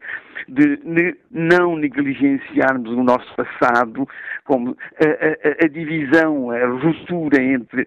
[0.49, 4.09] de, de não negligenciarmos o nosso passado,
[4.45, 7.87] como a, a, a divisão, a ruptura entre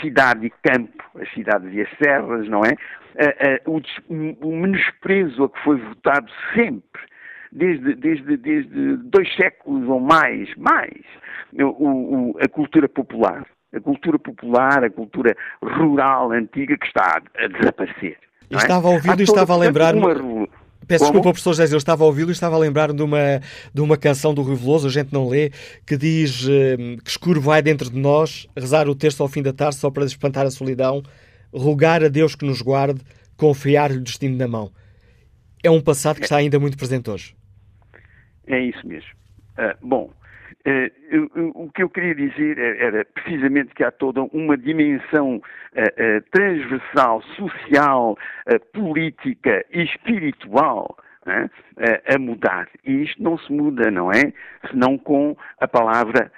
[0.00, 2.74] cidade e campo, as cidades e as serras, não é?
[3.66, 3.80] O,
[4.46, 7.09] o menosprezo a que foi votado sempre
[7.52, 11.00] desde, desde, desde dois séculos ou mais, mais,
[11.54, 13.46] o, o, a cultura popular.
[13.72, 18.18] A cultura popular, a cultura rural antiga que está a, a desaparecer.
[18.50, 18.56] É?
[18.56, 19.94] Estava a ouvi-lo e estava a lembrar.
[19.94, 20.48] Uma...
[20.86, 21.12] Peço Como?
[21.12, 23.40] desculpa, professor José, eu estava a ouvi-lo e estava a lembrar de uma,
[23.72, 25.52] de uma canção do Rui Veloso, a gente não lê,
[25.86, 29.52] que diz uh, que escuro vai dentro de nós, rezar o texto ao fim da
[29.52, 31.00] tarde só para espantar a solidão,
[31.54, 33.00] rogar a Deus que nos guarde,
[33.36, 34.72] confiar-lhe o destino na mão.
[35.62, 37.36] É um passado que está ainda muito presente hoje.
[38.46, 39.10] É isso mesmo.
[39.58, 40.10] Uh, bom,
[40.66, 47.22] uh, o que eu queria dizer era precisamente que há toda uma dimensão uh, transversal,
[47.36, 48.16] social,
[48.72, 50.96] política e espiritual
[52.06, 52.66] a mudar.
[52.84, 54.32] E isto não se muda, não é?
[54.70, 56.32] Senão com a palavra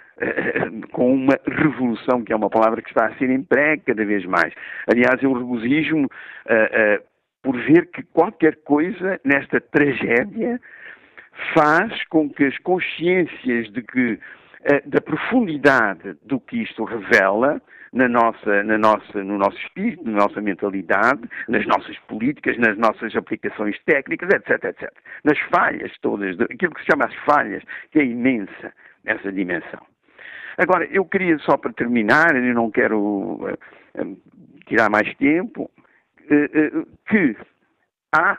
[0.93, 4.53] com uma revolução, que é uma palavra que está a ser emprega cada vez mais.
[4.87, 7.03] Aliás, eu regozijo-me uh, uh,
[7.43, 10.61] por ver que qualquer coisa nesta tragédia
[11.55, 14.19] faz com que as consciências de que
[14.65, 17.61] eh, da profundidade do que isto revela
[17.93, 23.15] na nossa, na nossa, no nosso espírito, na nossa mentalidade, nas nossas políticas, nas nossas
[23.15, 24.91] aplicações técnicas, etc, etc.
[25.25, 28.73] Nas falhas todas, aquilo que se chama as falhas, que é imensa
[29.05, 29.85] essa dimensão.
[30.57, 34.19] Agora, eu queria só para terminar, eu não quero uh,
[34.67, 35.71] tirar mais tempo,
[36.21, 37.37] uh, que
[38.15, 38.39] há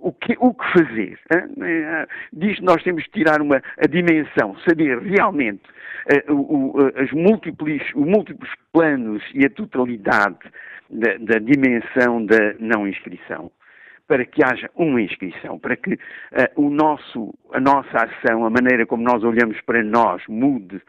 [0.00, 1.18] o que, o que fazer?
[1.32, 2.06] Hein?
[2.32, 5.62] Diz que nós temos que tirar uma, a dimensão, saber realmente
[6.28, 10.38] uh, o, o, as múltiplos, os múltiplos planos e a totalidade
[10.90, 13.50] da, da, dimensão da não inscrição.
[14.08, 15.98] Para que haja uma inscrição, para que uh,
[16.56, 20.80] o nosso, a nossa ação, a maneira como nós olhamos para nós mude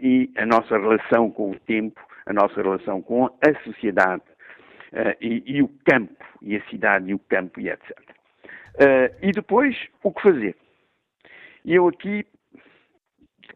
[0.00, 4.22] e a nossa relação com o tempo, a nossa relação com a sociedade
[4.92, 8.17] uh, e, e o campo, e a cidade e o campo e etc.
[8.74, 10.56] Uh, e depois, o que fazer?
[11.64, 12.24] E eu aqui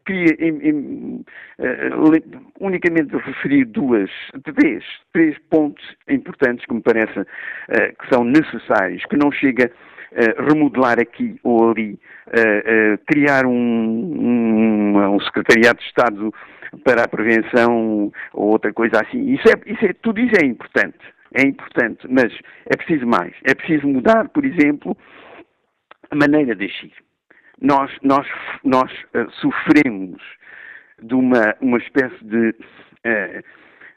[0.05, 1.25] queria em, em,
[1.59, 4.09] uh, unicamente referir duas,
[4.43, 4.83] três,
[5.13, 7.25] três pontos importantes que me parecem uh,
[7.99, 9.71] que são necessários, que não chega
[10.15, 11.99] a remodelar aqui ou ali,
[13.07, 16.31] criar um, um, um, secretariado de Estado
[16.83, 19.33] para a prevenção ou outra coisa assim.
[19.33, 20.99] Isso é, isso é, tudo isso é importante
[21.33, 22.33] é importante, mas
[22.65, 23.33] é preciso mais.
[23.43, 24.97] É preciso mudar, por exemplo,
[26.11, 26.93] a maneira de agir.
[27.61, 28.27] Nós, nós,
[28.63, 30.21] nós uh, sofremos
[31.01, 32.49] de uma, uma espécie de
[33.05, 33.43] uh,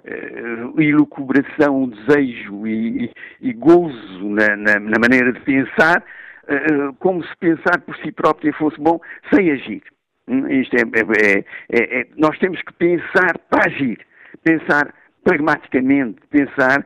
[0.07, 3.11] uh, ilucubração, desejo e,
[3.41, 6.03] e gozo na, na, na, maneira de pensar,
[6.45, 9.01] uh, como se pensar por si próprio fosse bom,
[9.33, 9.83] sem agir.
[10.29, 13.99] Hum, isto é, é, é, é, nós temos que pensar para agir,
[14.43, 16.85] pensar pragmaticamente, pensar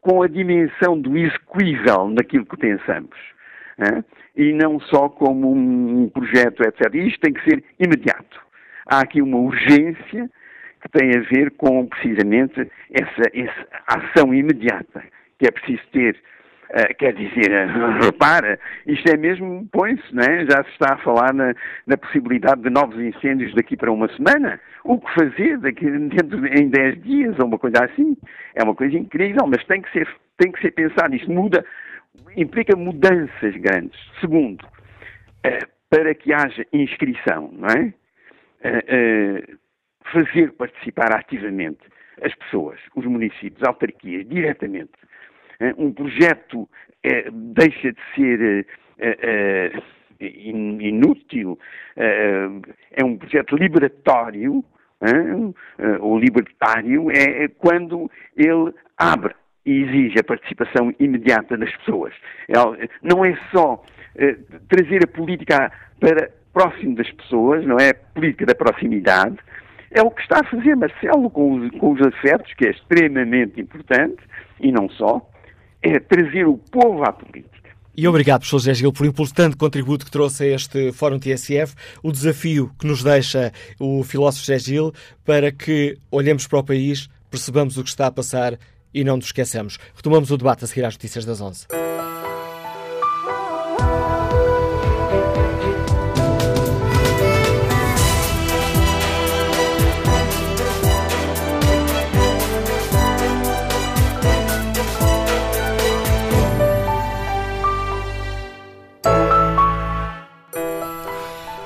[0.00, 3.16] com a dimensão do execuível naquilo que pensamos.
[3.78, 4.04] Uh,
[4.36, 6.94] e não só como um projeto, etc.
[6.94, 8.40] Isto tem que ser imediato.
[8.86, 10.30] Há aqui uma urgência
[10.80, 15.02] que tem a ver com, precisamente, essa, essa ação imediata
[15.38, 16.16] que é preciso ter
[16.98, 20.44] quer dizer, uh, repara, isto é mesmo, põe-se, é?
[20.44, 21.54] já se está a falar na,
[21.86, 24.60] na, possibilidade de novos incêndios daqui para uma semana.
[24.82, 28.16] O que fazer daqui, dentro, em 10 dias ou uma coisa assim?
[28.54, 31.14] É uma coisa incrível, mas tem que ser, tem que ser pensado.
[31.14, 31.64] Isto muda,
[32.36, 33.98] implica mudanças grandes.
[34.20, 37.92] Segundo, uh, para que haja inscrição, não é?
[40.10, 41.80] fazer participar ativamente
[42.22, 45.06] as pessoas, os municípios, autarquias, diretamente eh,
[45.78, 46.68] um projeto
[47.02, 48.66] é, deixa de ser
[48.98, 49.72] é,
[50.20, 51.58] inútil,
[51.96, 54.64] é um projeto liberatório,
[56.00, 59.34] ou libertário, é quando ele abre
[59.66, 62.14] e exige a participação imediata das pessoas.
[63.02, 63.82] Não é só
[64.68, 67.90] trazer a política para próximo das pessoas, não é?
[67.90, 69.36] A política da proximidade,
[69.90, 73.60] é o que está a fazer Marcelo com os, com os afetos, que é extremamente
[73.60, 74.22] importante,
[74.60, 75.20] e não só,
[75.84, 77.52] é trazer o povo à política.
[77.96, 82.10] E obrigado, professor José Gil, por importante contributo que trouxe a este Fórum TSF, o
[82.10, 84.92] desafio que nos deixa o filósofo José Gil
[85.24, 88.58] para que olhemos para o país, percebamos o que está a passar
[88.92, 89.78] e não nos esqueçamos.
[89.94, 91.66] Retomamos o debate a seguir às notícias das 11.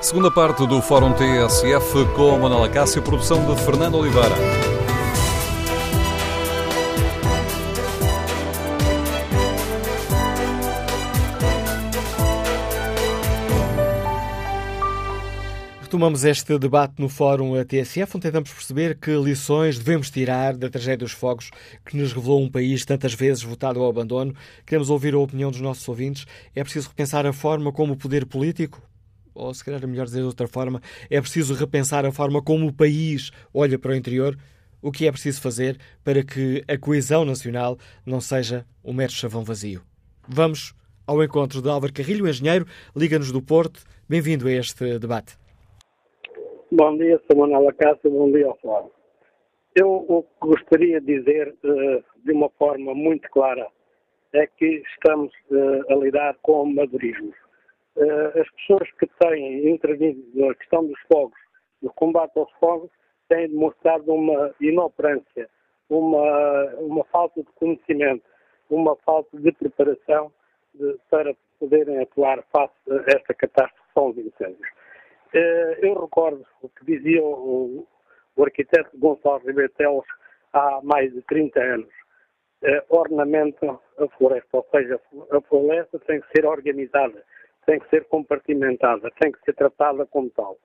[0.09, 4.35] Segunda parte do Fórum TSF com Manuela Cássio, produção de Fernando Oliveira.
[15.79, 21.05] Retomamos este debate no Fórum TSF, onde tentamos perceber que lições devemos tirar da tragédia
[21.05, 21.51] dos fogos
[21.85, 24.33] que nos revelou um país tantas vezes votado ao abandono.
[24.65, 26.25] Queremos ouvir a opinião dos nossos ouvintes.
[26.55, 28.81] É preciso repensar a forma como o poder político,
[29.33, 32.67] ou se calhar é melhor dizer de outra forma, é preciso repensar a forma como
[32.67, 34.35] o país olha para o interior.
[34.81, 39.43] O que é preciso fazer para que a coesão nacional não seja um mero chavão
[39.43, 39.81] vazio?
[40.27, 40.73] Vamos
[41.05, 42.65] ao encontro de Álvaro Carrilho, engenheiro,
[42.95, 43.83] Liga-nos do Porto.
[44.07, 45.37] Bem-vindo a este debate.
[46.71, 47.35] Bom dia, Sr.
[47.35, 48.89] Manuela Cássio, bom dia ao Fórum.
[49.75, 53.67] Eu gostaria de dizer uh, de uma forma muito clara
[54.33, 57.33] é que estamos uh, a lidar com o madurismo.
[57.99, 61.37] Uh, as pessoas que têm intervindo na questão dos fogos,
[61.81, 62.89] no combate aos fogos,
[63.27, 65.49] têm demonstrado uma inoperância,
[65.89, 68.23] uma, uma falta de conhecimento,
[68.69, 70.31] uma falta de preparação
[70.73, 74.69] de, para poderem atuar face a esta catástrofe são os incêndios.
[75.33, 77.85] Eh, eu recordo o que dizia o,
[78.35, 80.05] o arquiteto Gonçalo Ribeiro Teles
[80.53, 81.93] há mais de 30 anos.
[82.63, 84.99] Eh, ornamento a floresta, ou seja,
[85.31, 87.23] a floresta tem que ser organizada,
[87.69, 90.57] tem que ser compartimentada, tem que ser tratada como tal.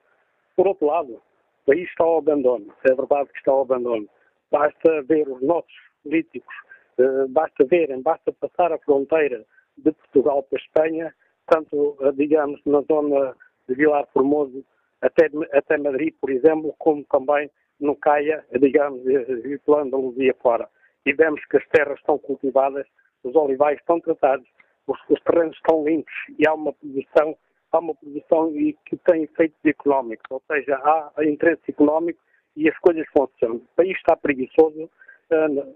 [0.55, 1.21] Por outro lado, o
[1.67, 4.09] país está ao abandono, é verdade que está ao abandono.
[4.49, 5.71] Basta ver os nossos
[6.03, 6.55] políticos,
[6.97, 9.45] eh, basta verem, basta passar a fronteira
[9.77, 13.35] de Portugal para a Espanha, tanto, digamos, na zona
[13.69, 14.65] de Vilar Formoso
[14.99, 20.67] até, até Madrid, por exemplo, como também no Caia, digamos, e pela Andaluzia fora.
[21.05, 22.87] E vemos que as terras estão cultivadas,
[23.23, 24.47] os olivais estão tratados,
[24.87, 27.35] os, os terrenos estão limpos e há uma produção,
[27.71, 28.51] há uma produção
[28.85, 32.19] que tem efeitos económicos, ou seja, há interesse económico
[32.55, 33.57] e as coisas funcionam.
[33.57, 34.89] O país está preguiçoso,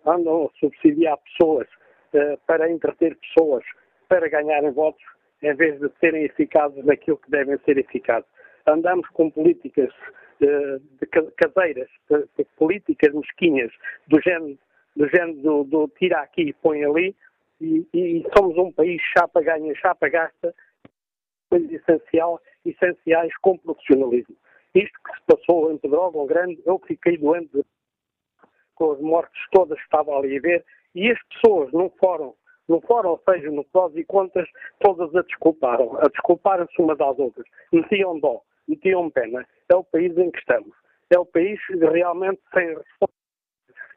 [0.05, 1.67] andam a subsidiar pessoas
[2.13, 3.63] eh, para entreter pessoas,
[4.07, 5.03] para ganharem votos,
[5.41, 8.29] em vez de serem eficazes naquilo que devem ser eficazes.
[8.67, 9.91] Andamos com políticas
[10.39, 11.05] de
[11.35, 11.89] caseiras,
[12.55, 13.71] políticas mesquinhas,
[14.07, 14.57] do género
[14.95, 17.15] do, género do, do tira aqui e põe ali,
[17.61, 20.53] e, e, somos um país chapa ganha, chapa gasta,
[21.49, 24.35] coisas essencial, essenciais com profissionalismo.
[24.75, 27.63] Isto que se passou em Pedrógão Grande, eu fiquei doente
[28.75, 32.35] com as mortes todas que estava ali a ver, e as pessoas não foram
[32.69, 34.47] no fórum, ou seja, no prós e contras,
[34.79, 37.45] todas a desculparam, a desculparem-se umas às outras.
[37.73, 39.45] Metiam dó, metiam pena.
[39.67, 40.75] É o país em que estamos.
[41.09, 41.59] É o país
[41.91, 43.15] realmente sem resposta.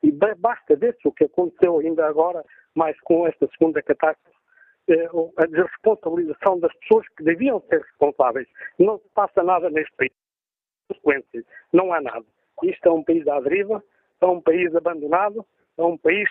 [0.02, 2.42] E basta ver-se o que aconteceu ainda agora,
[2.75, 4.37] mais com esta segunda catástrofe,
[4.89, 8.49] eh, a desresponsabilização das pessoas que deviam ser responsáveis.
[8.79, 10.12] Não se passa nada neste país.
[10.89, 11.45] Consequências.
[11.73, 12.25] Não há nada.
[12.62, 13.83] Isto é um país à deriva,
[14.20, 15.45] é um país abandonado,
[15.79, 16.29] é um país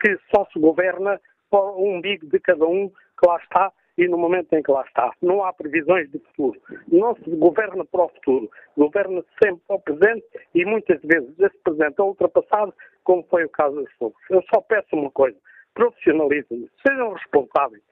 [0.00, 1.20] que só se governa
[1.50, 5.12] o umbigo de cada um que lá está e no momento em que lá está.
[5.22, 6.60] Não há previsões de futuro.
[6.88, 8.50] Não se governa para o futuro.
[8.76, 13.48] Governa-se sempre para o presente e muitas vezes esse presente é ultrapassado, como foi o
[13.50, 14.20] caso dos fogos.
[14.30, 15.38] Eu só peço uma coisa:
[15.74, 16.68] profissionalismo.
[16.86, 17.82] Sejam responsáveis.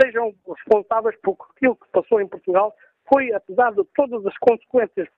[0.00, 2.74] Sejam responsáveis por aquilo que passou em Portugal.
[3.12, 5.08] Foi, apesar de todas as consequências,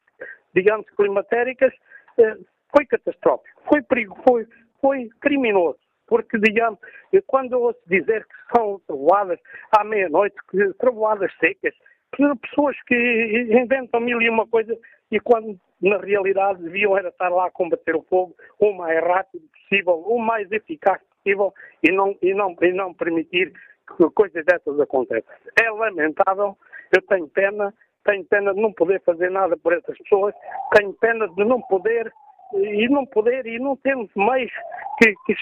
[0.54, 1.72] digamos, climatéricas,
[2.18, 2.36] eh,
[2.74, 3.62] foi catastrófico.
[3.68, 4.46] Foi perigo, foi,
[4.80, 5.78] foi criminoso
[6.12, 6.78] porque, digamos,
[7.26, 9.38] quando eu ouço dizer que são trovoadas
[9.74, 10.36] à meia-noite,
[10.78, 11.74] trovoadas secas,
[12.14, 14.76] que pessoas que inventam mil e uma coisa
[15.10, 19.42] e quando na realidade deviam era estar lá a combater o fogo o mais rápido
[19.48, 23.52] possível, o mais eficaz possível e não, e não, e não permitir
[23.96, 25.32] que coisas dessas aconteçam.
[25.60, 26.56] É lamentável,
[26.94, 27.72] eu tenho pena,
[28.04, 30.34] tenho pena de não poder fazer nada por essas pessoas,
[30.76, 32.12] tenho pena de não poder
[32.54, 34.52] e não poder e não temos meios
[34.98, 35.34] que, que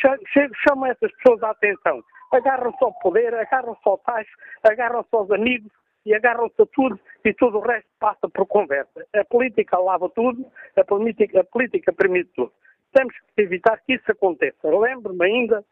[0.66, 2.02] chamam essas pessoas à atenção.
[2.32, 4.30] Agarram-se ao poder, agarram-se ao tacho,
[4.62, 5.72] agarram-se aos amigos
[6.06, 9.04] e agarram-se a tudo e tudo o resto passa por conversa.
[9.14, 12.52] A política lava tudo, a política, a política permite tudo.
[12.92, 14.68] Temos que evitar que isso aconteça.
[14.68, 15.64] Lembro-me ainda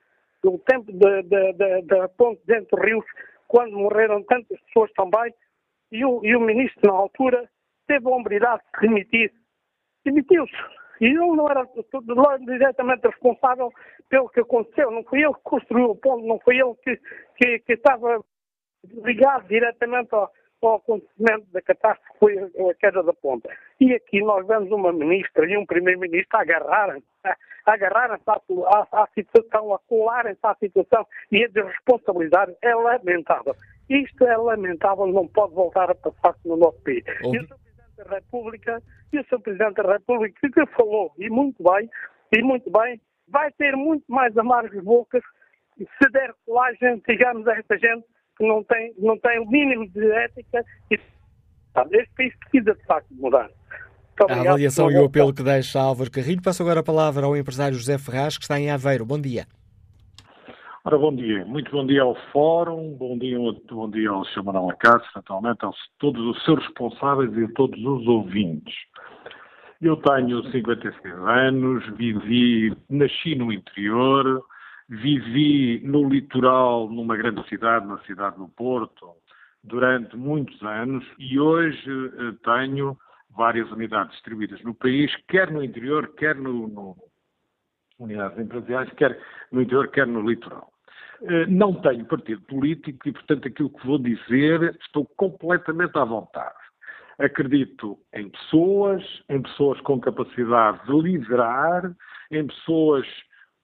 [0.43, 3.05] do tempo da ponte dentro dos rios,
[3.47, 5.35] quando morreram tantas pessoas também,
[5.91, 7.49] e o, e o ministro, na altura,
[7.87, 9.33] teve a hombridade de demitir.
[10.05, 10.53] Demitiu-se.
[11.01, 11.67] E ele não era
[12.39, 13.73] diretamente responsável
[14.09, 14.91] pelo que aconteceu.
[14.91, 17.01] Não foi ele que construiu o ponto, não foi ele que,
[17.37, 18.23] que, que estava
[19.05, 20.31] ligado diretamente ao,
[20.67, 23.49] ao acontecimento da catástrofe que foi a queda da ponta.
[23.81, 27.03] E aqui nós vemos uma ministra e um primeiro-ministro a agarrarem
[27.67, 33.55] agarrarem-se à, à, à, situação, a colarem-se à situação e a desresponsabilizar é lamentável.
[33.91, 37.05] Isto é lamentável, não pode voltar a passar-se no nosso país.
[37.23, 37.47] Ouvi...
[37.97, 38.83] da República
[39.13, 39.41] e o Sr.
[39.41, 41.91] Presidente da República que falou, e muito bem,
[42.33, 45.23] e muito bem, vai ter muito mais amargos bocas
[45.79, 48.05] se der colagem, digamos, a esta gente
[48.39, 50.65] que não tem, não tem o mínimo de ética.
[50.91, 53.51] E, este país precisa, de facto, mudar.
[54.29, 56.43] A avaliação e o apelo que deixa Álvaro Carrilho.
[56.43, 59.05] Passo agora a palavra ao empresário José Ferraz, que está em Aveiro.
[59.05, 59.47] Bom dia.
[60.85, 61.45] Ora, bom dia.
[61.45, 63.39] Muito bom dia ao Fórum, bom dia,
[63.71, 64.43] bom dia ao Sr.
[64.43, 68.75] Manuel Acácio, naturalmente, a todos os seus responsáveis e a todos os ouvintes.
[69.81, 74.43] Eu tenho 56 anos, vivi, nasci no interior,
[74.89, 79.15] vivi no litoral, numa grande cidade, na cidade do Porto,
[79.63, 82.97] durante muitos anos e hoje eh, tenho
[83.37, 86.97] várias unidades distribuídas no país, quer no interior, quer no, no
[87.99, 89.21] unidades empresariais, quer
[89.53, 90.73] no interior, quer no litoral.
[91.23, 96.57] Eh, não tenho partido político e, portanto, aquilo que vou dizer estou completamente à vontade.
[97.19, 101.93] Acredito em pessoas, em pessoas com capacidade de liderar,
[102.31, 103.07] em pessoas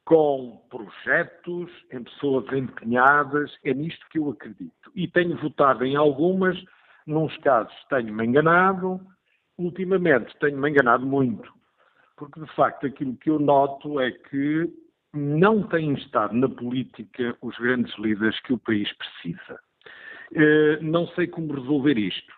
[0.04, 4.90] com projetos, em pessoas empenhadas, é nisto que eu acredito.
[4.94, 6.62] E tenho votado em algumas,
[7.06, 9.00] nos casos tenho-me enganado,
[9.56, 11.50] ultimamente tenho-me enganado muito,
[12.16, 14.70] porque de facto aquilo que eu noto é que
[15.14, 19.60] não têm estado na política os grandes líderes que o país precisa.
[20.32, 22.32] Uh, não sei como resolver isto.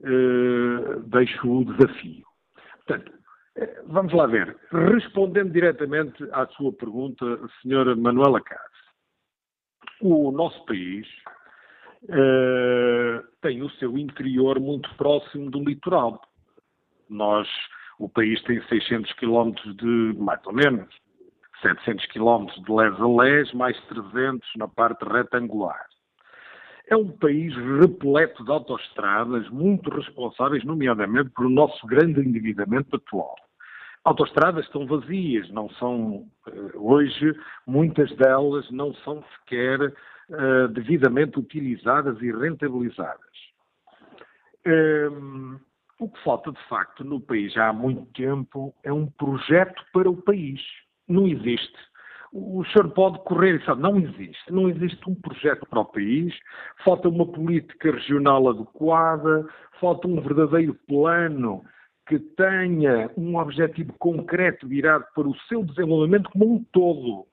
[0.00, 2.24] Uh, deixo o desafio.
[2.86, 3.12] Portanto,
[3.86, 4.56] vamos lá ver.
[4.70, 7.24] Respondendo diretamente à sua pergunta,
[7.62, 7.96] Sra.
[7.96, 8.86] Manuela Cássio,
[10.00, 11.06] o nosso país
[13.42, 16.20] tem o seu interior muito próximo do litoral.
[17.08, 17.48] Nós,
[17.98, 20.88] o país tem 600 quilómetros de, mais ou menos,
[21.62, 25.86] 700 quilómetros de les a les, mais 300 na parte retangular.
[26.88, 33.34] É um país repleto de autoestradas, muito responsáveis, nomeadamente, pelo nosso grande endividamento atual.
[34.06, 37.36] Autoestradas estão vazias, não são, eh, hoje,
[37.66, 43.18] muitas delas não são sequer uh, devidamente utilizadas e rentabilizadas.
[44.64, 45.58] Um,
[45.98, 50.08] o que falta, de facto, no país já há muito tempo é um projeto para
[50.08, 50.60] o país.
[51.08, 51.76] Não existe.
[52.32, 54.52] O senhor pode correr e sabe, não existe.
[54.52, 56.32] Não existe um projeto para o país,
[56.84, 59.48] falta uma política regional adequada,
[59.80, 61.64] falta um verdadeiro plano
[62.06, 67.26] que tenha um objetivo concreto virado para o seu desenvolvimento como um todo.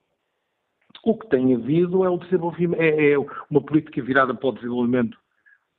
[1.05, 2.09] O que tem havido é,
[2.77, 3.17] é, é
[3.49, 5.17] uma política virada para o desenvolvimento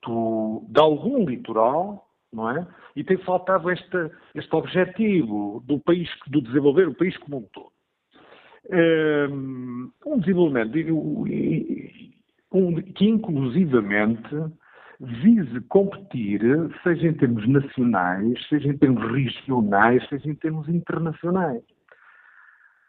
[0.03, 2.67] do, de algum litoral, não é?
[2.95, 7.73] E tem faltado este, este objetivo do país, do desenvolver o país como um todo.
[10.07, 10.73] Um desenvolvimento
[12.95, 14.37] que inclusivamente
[15.01, 16.41] vise competir,
[16.83, 21.63] seja em termos nacionais, seja em termos regionais, seja em termos internacionais.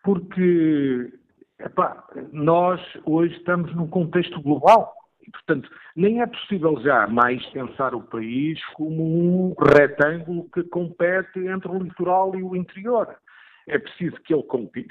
[0.03, 1.11] Porque
[1.59, 4.93] epá, nós hoje estamos num contexto global.
[5.25, 11.39] E, portanto, nem é possível já mais pensar o país como um retângulo que compete
[11.39, 13.15] entre o litoral e o interior.
[13.67, 14.45] É preciso que ele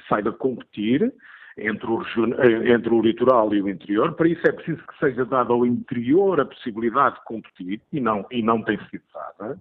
[0.08, 1.14] saiba competir
[1.56, 2.02] entre o,
[2.66, 4.14] entre o litoral e o interior.
[4.14, 8.26] Para isso é preciso que seja dada ao interior a possibilidade de competir, e não,
[8.30, 9.58] e não tem sido dada.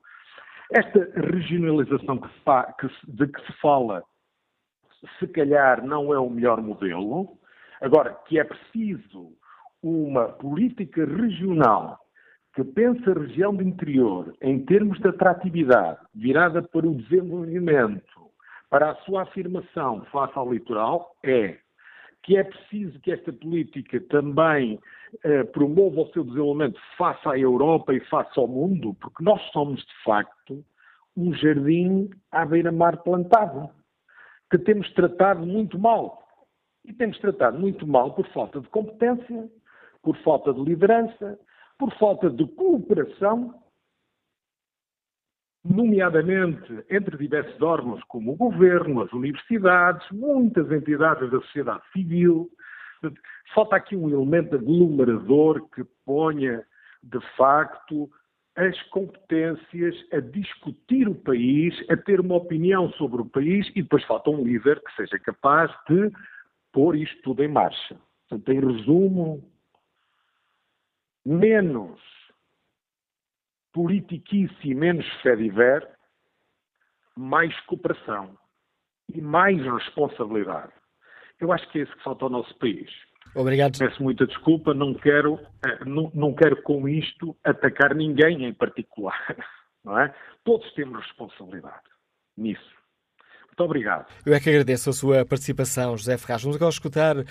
[0.71, 2.29] Esta regionalização que
[2.79, 4.03] que, de que se fala,
[5.19, 7.37] se calhar não é o melhor modelo.
[7.81, 9.33] Agora, que é preciso
[9.81, 11.99] uma política regional
[12.55, 18.03] que pense a região do interior em termos de atratividade, virada para o desenvolvimento,
[18.69, 21.57] para a sua afirmação face ao litoral, é
[22.23, 24.79] que é preciso que esta política também
[25.23, 29.81] eh, promova o seu desenvolvimento face à Europa e face ao mundo, porque nós somos,
[29.81, 30.63] de facto,
[31.15, 33.69] um jardim à beira-mar plantado,
[34.49, 36.23] que temos tratado muito mal.
[36.85, 39.49] E temos tratado muito mal por falta de competência,
[40.01, 41.39] por falta de liderança,
[41.77, 43.53] por falta de cooperação,
[45.63, 52.49] nomeadamente entre diversos órgãos como o governo, as universidades, muitas entidades da sociedade civil.
[53.53, 56.65] Falta aqui um elemento aglomerador que ponha,
[57.01, 58.09] de facto,
[58.55, 64.03] as competências a discutir o país, a ter uma opinião sobre o país e depois
[64.05, 66.11] falta um líder que seja capaz de
[66.71, 67.97] pôr isto tudo em marcha.
[68.27, 69.43] Portanto, em resumo,
[71.25, 71.99] menos
[73.73, 75.87] politiquice e menos fediver,
[77.17, 78.37] mais cooperação
[79.13, 80.71] e mais responsabilidade.
[81.39, 82.89] Eu acho que é isso que falta ao nosso país.
[83.35, 83.77] Obrigado.
[83.77, 89.17] Peço muita desculpa, não quero, eh, não, não quero com isto atacar ninguém em particular.
[89.83, 90.13] não é?
[90.43, 91.83] Todos temos responsabilidade
[92.37, 92.83] nisso.
[93.47, 94.07] Muito obrigado.
[94.25, 96.41] Eu é que agradeço a sua participação, José Ferraz.
[96.41, 97.23] Vamos agora escutar uh,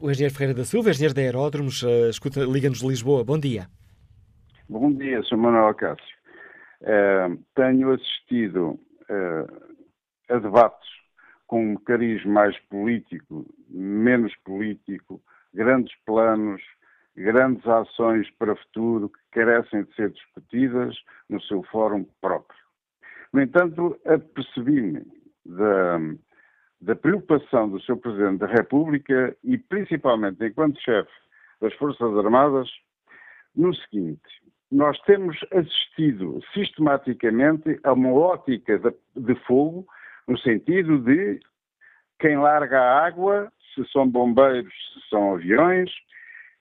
[0.00, 3.22] o engenheiro Ferreira da Silva, engenheiro da Aeródromos, uh, escuta, Liga-nos de Lisboa.
[3.22, 3.68] Bom dia.
[4.68, 5.36] Bom dia, Sr.
[5.36, 6.16] Manuel Cássio.
[6.82, 8.78] Uh, tenho assistido
[10.28, 10.88] a debates
[11.46, 15.20] com um cariz mais político, menos político,
[15.52, 16.62] grandes planos,
[17.14, 20.96] grandes ações para o futuro que carecem de ser discutidas
[21.28, 22.58] no seu fórum próprio.
[23.32, 25.04] No entanto, apercebi-me
[25.44, 25.98] da,
[26.80, 27.96] da preocupação do Sr.
[27.96, 31.12] Presidente da República e principalmente enquanto chefe
[31.60, 32.70] das Forças Armadas
[33.54, 34.41] no seguinte:
[34.72, 39.86] nós temos assistido sistematicamente a uma ótica de, de fogo
[40.26, 41.38] no sentido de
[42.18, 45.90] quem larga a água, se são bombeiros, se são aviões,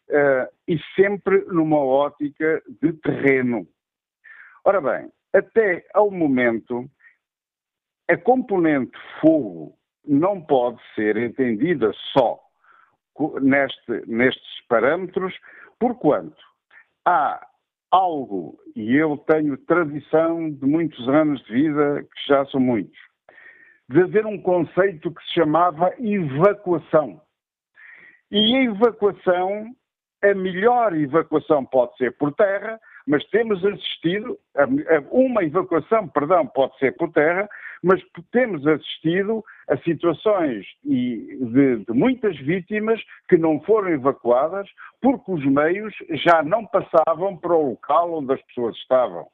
[0.10, 3.66] uh, e sempre numa ótica de terreno.
[4.66, 6.90] Ora bem, até ao momento
[8.10, 12.40] a componente fogo não pode ser entendida só
[13.42, 15.34] neste, nestes parâmetros,
[15.80, 16.44] porquanto
[17.06, 17.48] há
[17.92, 22.98] algo, e eu tenho tradição de muitos anos de vida, que já são muitos,
[23.90, 27.22] de haver um conceito que se chamava evacuação.
[28.32, 29.76] E a evacuação,
[30.24, 34.40] a melhor evacuação pode ser por terra, mas temos assistido,
[35.12, 37.50] uma evacuação, perdão, pode ser por terra,
[37.84, 38.02] mas
[38.32, 44.70] temos assistido a situações de, de, muitas vítimas que não foram evacuadas
[45.02, 49.28] porque os meios já não passavam para o local onde as pessoas estavam.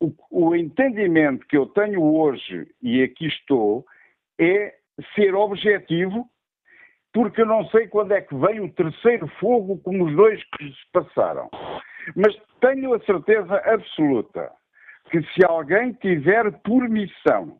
[0.00, 3.86] O, o entendimento que eu tenho hoje, e aqui estou,
[4.38, 4.74] é
[5.14, 6.28] ser objetivo,
[7.12, 10.64] porque eu não sei quando é que vem o terceiro fogo como os dois que
[10.64, 11.48] se passaram.
[12.14, 14.52] Mas tenho a certeza absoluta
[15.10, 17.58] que se alguém tiver por missão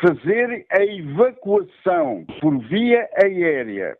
[0.00, 3.96] fazer a evacuação por via aérea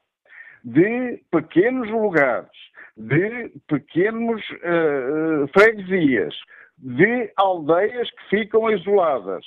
[0.65, 2.51] de pequenos lugares,
[2.97, 6.35] de pequenos uh, freguesias,
[6.79, 9.45] de aldeias que ficam isoladas,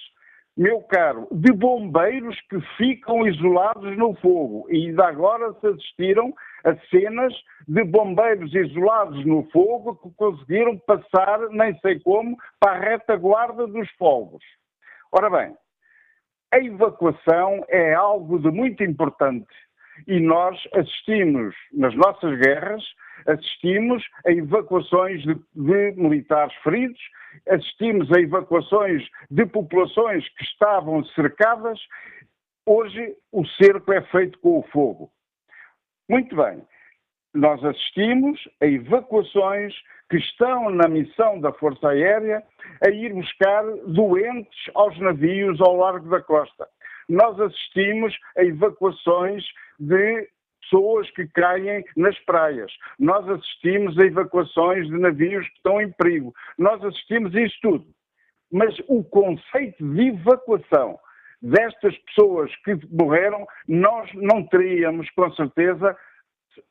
[0.60, 4.68] meu caro, de bombeiros que ficam isolados no fogo.
[4.70, 6.34] E ainda agora se assistiram
[6.66, 7.34] a cenas
[7.66, 13.90] de bombeiros isolados no fogo que conseguiram passar, nem sei como, para a retaguarda dos
[13.92, 14.44] fogos.
[15.14, 15.56] Ora bem,
[16.52, 19.48] a evacuação é algo de muito importante
[20.08, 22.84] e nós assistimos nas nossas guerras,
[23.28, 27.00] assistimos a evacuações de, de, militares feridos,
[27.48, 31.80] assistimos a evacuações de populações que estavam cercadas.
[32.66, 35.12] Hoje o cerco é feito com o fogo.
[36.10, 36.62] Muito bem.
[37.34, 39.74] Nós assistimos a evacuações
[40.10, 42.44] que estão na missão da Força Aérea
[42.84, 46.68] a ir buscar doentes aos navios ao largo da costa.
[47.10, 49.44] Nós assistimos a evacuações
[49.80, 50.30] de
[50.62, 52.72] pessoas que caem nas praias.
[53.00, 56.34] Nós assistimos a evacuações de navios que estão em perigo.
[56.58, 57.86] Nós assistimos a isso tudo.
[58.52, 61.00] Mas o conceito de evacuação
[61.42, 65.98] destas pessoas que morreram, nós não teríamos, com certeza,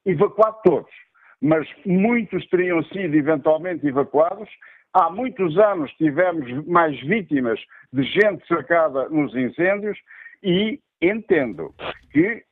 [0.05, 0.93] evacuado todos.
[1.41, 4.49] Mas muitos teriam sido eventualmente evacuados.
[4.93, 7.61] Há muitos anos tivemos mais vítimas
[7.93, 9.99] de gente cercada nos incêndios
[10.43, 11.75] e entendo
[12.13, 12.43] que,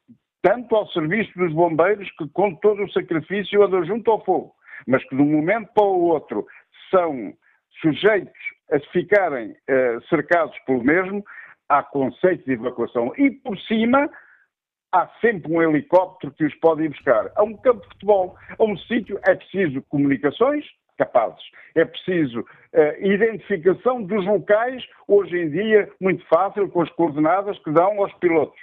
[0.43, 4.55] tanto ao serviço dos bombeiros, que com todo o sacrifício andam junto ao fogo,
[4.87, 6.47] mas que de um momento para o outro
[6.91, 7.33] são
[7.81, 8.33] sujeitos
[8.71, 11.25] a ficarem uh, cercados pelo mesmo,
[11.69, 13.13] há conceito de evacuação.
[13.17, 14.09] E por cima
[14.93, 17.31] há sempre um helicóptero que os pode ir buscar.
[17.35, 20.65] A um campo de futebol, a um sítio, é preciso comunicações
[20.97, 21.43] capazes.
[21.75, 22.45] É preciso uh,
[23.07, 28.59] identificação dos locais, hoje em dia, muito fácil, com as coordenadas que dão aos pilotos.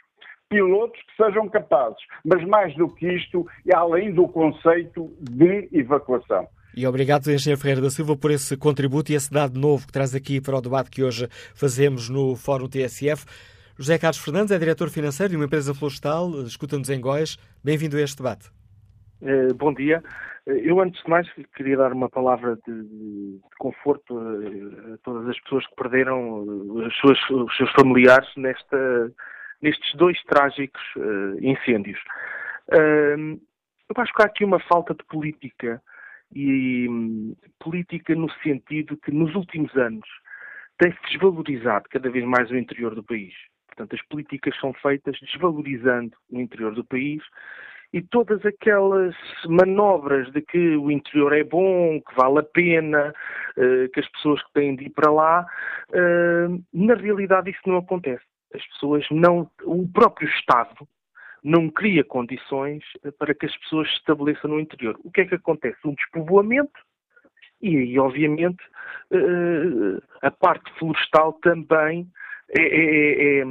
[0.49, 6.47] Pilotos que sejam capazes, mas mais do que isto, além do conceito de evacuação.
[6.75, 10.15] E obrigado, Engenheiro Ferreira da Silva, por esse contributo e esse dado novo que traz
[10.15, 13.25] aqui para o debate que hoje fazemos no Fórum TSF.
[13.77, 17.37] José Carlos Fernandes é diretor financeiro de uma empresa florestal, escuta-nos em Góis.
[17.63, 18.49] Bem-vindo a este debate.
[19.23, 20.03] Uh, bom dia.
[20.45, 25.29] Eh, eu, antes de mais, queria dar uma palavra de, de conforto a, a, todas
[25.29, 26.45] as pessoas que perderam
[26.99, 29.13] seus, os seus familiares nesta,
[29.61, 31.97] nestes dois trágicos uh, incêndios.
[32.67, 33.39] Uh,
[33.95, 35.81] eu acho que há aqui uma falta de política
[36.35, 40.09] e um, política no sentido que nos últimos anos
[40.77, 43.33] tem-se desvalorizado cada vez mais o interior do país.
[43.67, 47.23] Portanto, as políticas são feitas desvalorizando o interior do país
[47.93, 49.15] e todas aquelas
[49.47, 53.13] manobras de que o interior é bom, que vale a pena,
[53.55, 55.45] uh, que as pessoas que têm de ir para lá,
[55.89, 58.23] uh, na realidade isso não acontece.
[58.53, 60.87] As pessoas não, o próprio Estado
[61.43, 62.83] não cria condições
[63.17, 64.97] para que as pessoas se estabeleçam no interior.
[65.03, 65.77] O que é que acontece?
[65.85, 66.79] Um despovoamento
[67.63, 68.61] e aí, obviamente,
[69.11, 72.05] uh, a parte florestal também
[72.49, 73.43] é, é, é,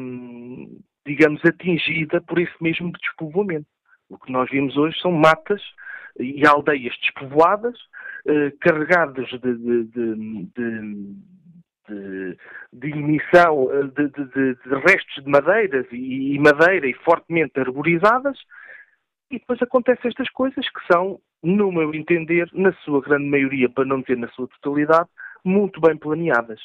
[1.06, 3.66] digamos, atingida por esse mesmo despovoamento.
[4.12, 5.62] O que nós vimos hoje são matas
[6.20, 7.74] e aldeias despovoadas,
[8.26, 11.16] uh, carregadas de, de, de,
[11.88, 12.36] de,
[12.74, 18.38] de emissão de, de, de, restos de madeiras e, e madeira e fortemente arborizadas,
[19.30, 23.86] e depois acontecem estas coisas que são, no meu entender, na sua grande maioria, para
[23.86, 25.08] não dizer na sua totalidade,
[25.42, 26.60] muito bem planeadas.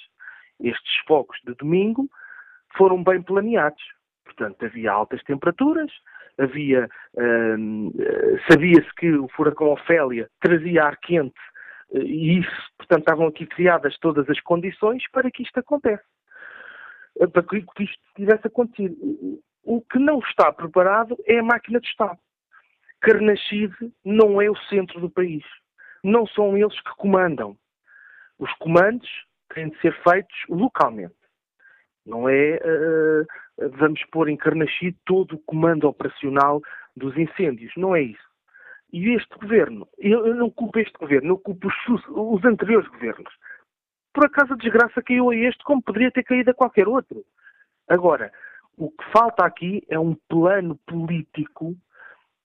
[0.59, 2.09] Estes focos de domingo
[2.75, 3.81] foram bem planeados.
[4.25, 5.89] Portanto, havia altas temperaturas,
[6.37, 7.91] havia hum,
[8.49, 11.39] sabia-se que o furacão Ofélia trazia ar quente
[11.93, 16.03] e isso, portanto, estavam aqui criadas todas as condições para que isto acontece,
[17.31, 18.95] para que isto tivesse acontecido.
[19.63, 22.19] O que não está preparado é a máquina de Estado.
[23.01, 25.43] Carnaxide não é o centro do país.
[26.03, 27.57] Não são eles que comandam.
[28.39, 29.09] Os comandos
[29.53, 31.15] têm de ser feitos localmente.
[32.05, 33.27] Não é uh,
[33.57, 36.61] vamos pôr em Carnaxide todo o comando operacional
[36.95, 37.71] dos incêndios.
[37.75, 38.27] Não é isso.
[38.91, 43.33] E este governo, eu não culpo este governo, eu culpo os, os anteriores governos.
[44.13, 47.23] Por acaso a desgraça caiu a este como poderia ter caído a qualquer outro.
[47.87, 48.31] Agora,
[48.77, 51.75] o que falta aqui é um plano político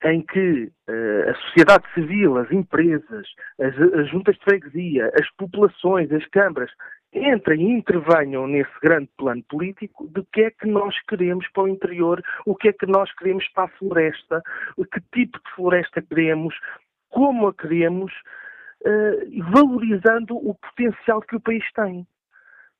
[0.04, 3.26] em que uh, a sociedade civil, as empresas,
[3.60, 6.70] as, as, juntas de freguesia, as populações, as câmaras,
[7.12, 11.68] entrem e intervenham nesse grande plano político de que é que nós queremos para o
[11.68, 14.42] interior, o que é que nós queremos para a floresta,
[14.76, 16.54] que tipo de floresta queremos,
[17.10, 18.12] como a queremos,
[18.82, 22.06] uh, valorizando o potencial que o país tem.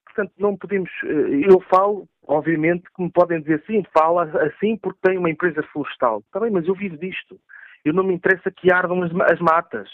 [0.04, 0.90] Portanto, não podemos.
[1.02, 5.62] Uh, eu falo Obviamente que me podem dizer assim, fala assim porque tem uma empresa
[5.72, 6.20] florestal.
[6.20, 7.38] Está bem, mas eu vivo disto.
[7.84, 9.90] Eu não me interessa que ardam as, as matas.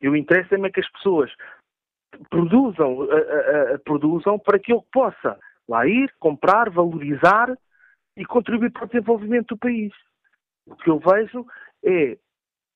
[0.00, 1.30] Eu interessa-me é que as pessoas
[2.30, 5.38] produzam, uh, uh, produzam para que eu possa
[5.68, 7.56] lá ir, comprar, valorizar
[8.16, 9.92] e contribuir para o desenvolvimento do país.
[10.66, 11.46] O que eu vejo
[11.84, 12.18] é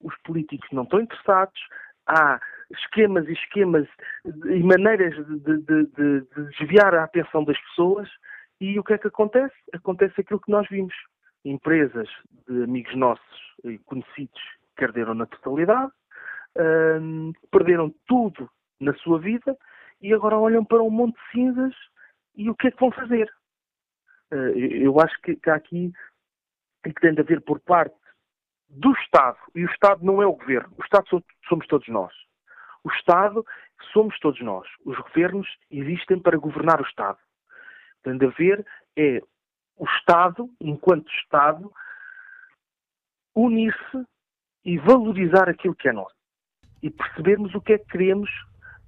[0.00, 1.60] os políticos não estão interessados,
[2.06, 3.88] há esquemas e esquemas
[4.24, 8.08] e maneiras de, de, de, de desviar a atenção das pessoas
[8.60, 9.54] e o que é que acontece?
[9.72, 10.94] Acontece aquilo que nós vimos.
[11.44, 12.08] Empresas
[12.48, 14.40] de amigos nossos e conhecidos
[14.74, 15.92] perderam na totalidade,
[17.00, 18.50] hum, perderam tudo
[18.80, 19.56] na sua vida
[20.00, 21.74] e agora olham para um monte de cinzas
[22.34, 23.32] e o que é que vão fazer?
[24.32, 25.92] Uh, eu acho que, que há aqui
[26.84, 27.96] que tem de haver por parte
[28.68, 32.12] do Estado, e o Estado não é o governo, o Estado somos todos nós.
[32.84, 33.44] O Estado
[33.92, 34.68] somos todos nós.
[34.84, 37.18] Os governos existem para governar o Estado
[38.06, 38.64] tem de haver
[38.96, 39.20] é
[39.76, 41.70] o Estado, enquanto Estado,
[43.34, 44.06] unir-se
[44.64, 46.14] e valorizar aquilo que é nosso.
[46.82, 48.30] E percebermos o que é que queremos,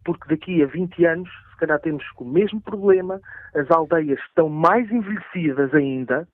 [0.05, 3.20] porque daqui a 20 anos, se calhar temos o mesmo problema,
[3.55, 6.26] as aldeias estão mais envelhecidas ainda,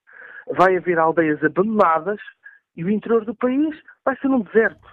[0.57, 2.21] vai haver aldeias abandonadas
[2.77, 4.89] e o interior do país vai ser um deserto.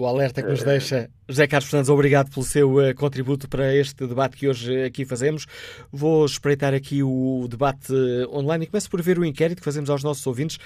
[0.00, 4.06] O alerta que nos deixa José Carlos Fernandes, obrigado pelo seu uh, contributo para este
[4.06, 5.44] debate que hoje aqui fazemos.
[5.92, 9.90] Vou espreitar aqui o debate uh, online e começo por ver o inquérito que fazemos
[9.90, 10.58] aos nossos ouvintes.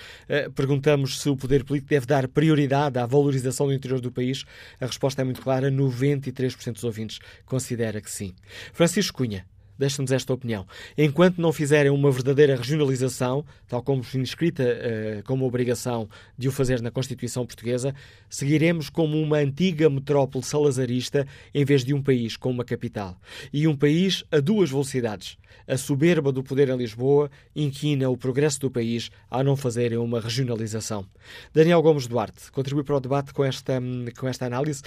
[0.55, 4.45] perguntamos se o poder político deve dar prioridade à valorização do interior do país.
[4.81, 8.33] A resposta é muito clara: 93% dos ouvintes considera que sim.
[8.73, 9.45] Francisco Cunha,
[9.79, 10.67] Deixa-nos esta opinião.
[10.97, 16.09] Enquanto não fizerem uma verdadeira regionalização, tal como inscrita uh, como obrigação
[16.39, 17.95] de o fazer na Constituição Portuguesa,
[18.29, 23.19] seguiremos como uma antiga metrópole salazarista em vez de um país com uma capital.
[23.53, 25.37] E um país a duas velocidades.
[25.67, 30.21] A soberba do poder em Lisboa inquina o progresso do país ao não fazerem uma
[30.21, 31.07] regionalização.
[31.53, 33.81] Daniel Gomes Duarte contribui para o debate com esta,
[34.19, 34.83] com esta análise.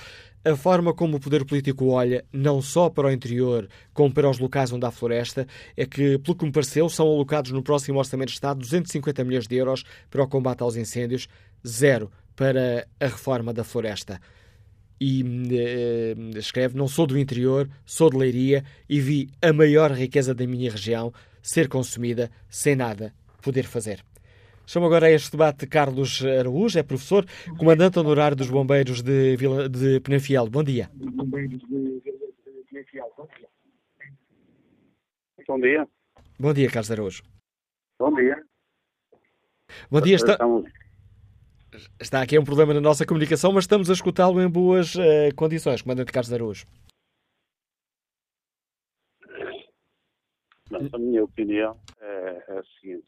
[0.46, 4.40] A forma como o poder político olha não só para o interior, como para os
[4.40, 8.36] locais há floresta, é que, pelo que me pareceu, são alocados no próximo Orçamento de
[8.36, 11.28] Estado 250 milhões de euros para o combate aos incêndios,
[11.66, 14.20] zero para a reforma da floresta
[15.00, 20.34] e uh, escreve: Não sou do interior, sou de Leiria e vi a maior riqueza
[20.34, 24.04] da minha região ser consumida sem nada poder fazer.
[24.66, 27.26] Chamo agora a este debate Carlos Araújo, é professor,
[27.58, 30.50] comandante honorário dos Bombeiros de, Vila, de Penafiel.
[30.50, 30.90] Bom dia.
[30.94, 31.40] Bom
[33.26, 33.48] dia.
[36.40, 37.24] Bom dia, Carlos Araújo.
[38.00, 38.44] Bom dia.
[39.90, 40.16] Bom dia.
[40.16, 40.38] Está...
[42.02, 45.82] Está aqui um problema na nossa comunicação, mas estamos a escutá-lo em boas uh, condições,
[45.82, 46.66] Comandante Carlos Araújo.
[50.94, 53.08] a minha opinião é, é a seguinte.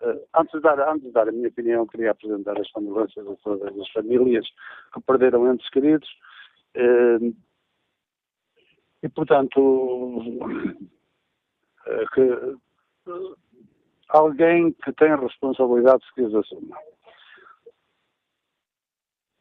[0.00, 3.36] Uh, antes, de dar, antes de dar a minha opinião, queria apresentar as condolências a
[3.36, 4.46] todas as famílias
[4.92, 6.08] que perderam entes queridos.
[6.76, 7.34] Uh,
[9.02, 9.60] e, portanto,
[12.14, 12.56] que
[14.08, 16.76] alguém que tem responsabilidades que as assuma.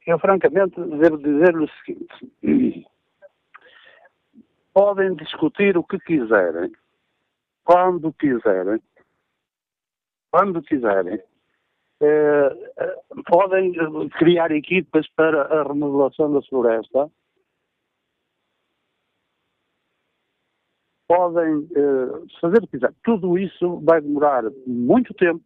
[0.05, 2.85] Eu, francamente, devo dizer-lhe o seguinte:
[4.73, 6.71] podem discutir o que quiserem,
[7.63, 8.81] quando quiserem,
[10.31, 11.21] quando quiserem,
[12.01, 12.95] eh, eh,
[13.27, 13.73] podem
[14.17, 17.11] criar equipas para a remodelação da floresta,
[21.09, 22.95] podem eh, fazer o que quiserem.
[23.03, 25.43] Tudo isso vai demorar muito tempo.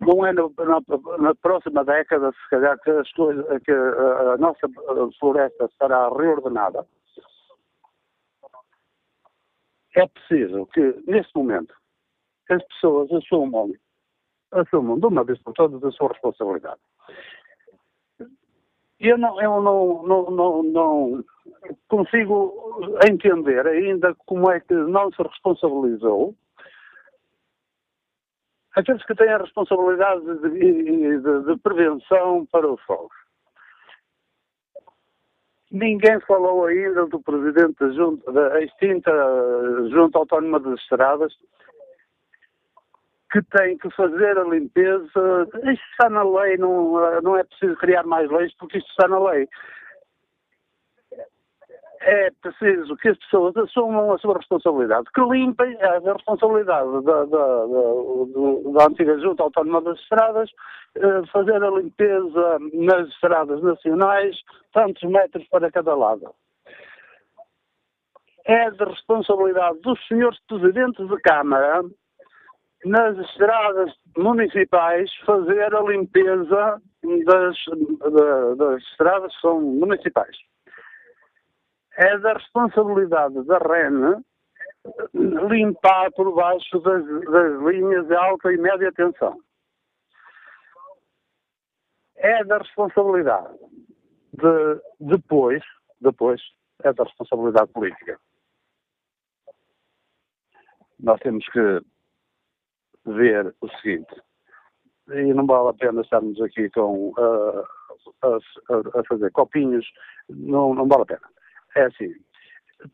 [0.00, 4.36] Não é na, na, na próxima década, se calhar, que, as coisas, que a, a
[4.38, 4.68] nossa
[5.18, 6.84] floresta estará reordenada
[9.94, 11.74] é preciso que, neste momento,
[12.50, 13.72] as pessoas assumam,
[14.52, 16.80] assumam de uma vez por todas a sua responsabilidade.
[19.00, 21.24] Eu não, eu não, não, não, não
[21.88, 26.34] consigo entender ainda como é que não se responsabilizou
[28.78, 33.16] aqueles que têm a responsabilidade de, de, de prevenção para os fogos.
[35.70, 39.10] Ninguém falou ainda do presidente da, da extinta
[39.90, 41.34] Junta Autónoma das Estradas,
[43.30, 45.48] que tem que fazer a limpeza.
[45.70, 49.18] Isto está na lei, não, não é preciso criar mais leis, porque isto está na
[49.18, 49.46] lei
[52.00, 57.66] é preciso que as pessoas assumam a sua responsabilidade, que limpem a responsabilidade da, da,
[57.66, 60.50] da, da antiga Junta Autónoma das Estradas,
[60.94, 64.36] eh, fazer a limpeza nas estradas nacionais,
[64.72, 66.34] tantos metros para cada lado.
[68.44, 71.82] É de responsabilidade dos senhores presidentes de Câmara,
[72.84, 76.80] nas estradas municipais, fazer a limpeza
[77.26, 77.56] das,
[78.56, 80.36] das estradas que são municipais
[81.98, 84.22] é da responsabilidade da REN
[85.50, 89.40] limpar por baixo das, das linhas de alta e média tensão.
[92.14, 93.58] É da responsabilidade
[94.32, 95.62] de, depois,
[96.00, 96.40] depois,
[96.84, 98.18] é da responsabilidade política.
[101.00, 101.80] Nós temos que
[103.06, 104.14] ver o seguinte,
[105.08, 107.66] e não vale a pena estarmos aqui com, uh,
[108.22, 109.86] a, a, fazer copinhos,
[110.28, 111.37] não, não vale a pena
[111.78, 112.12] é assim,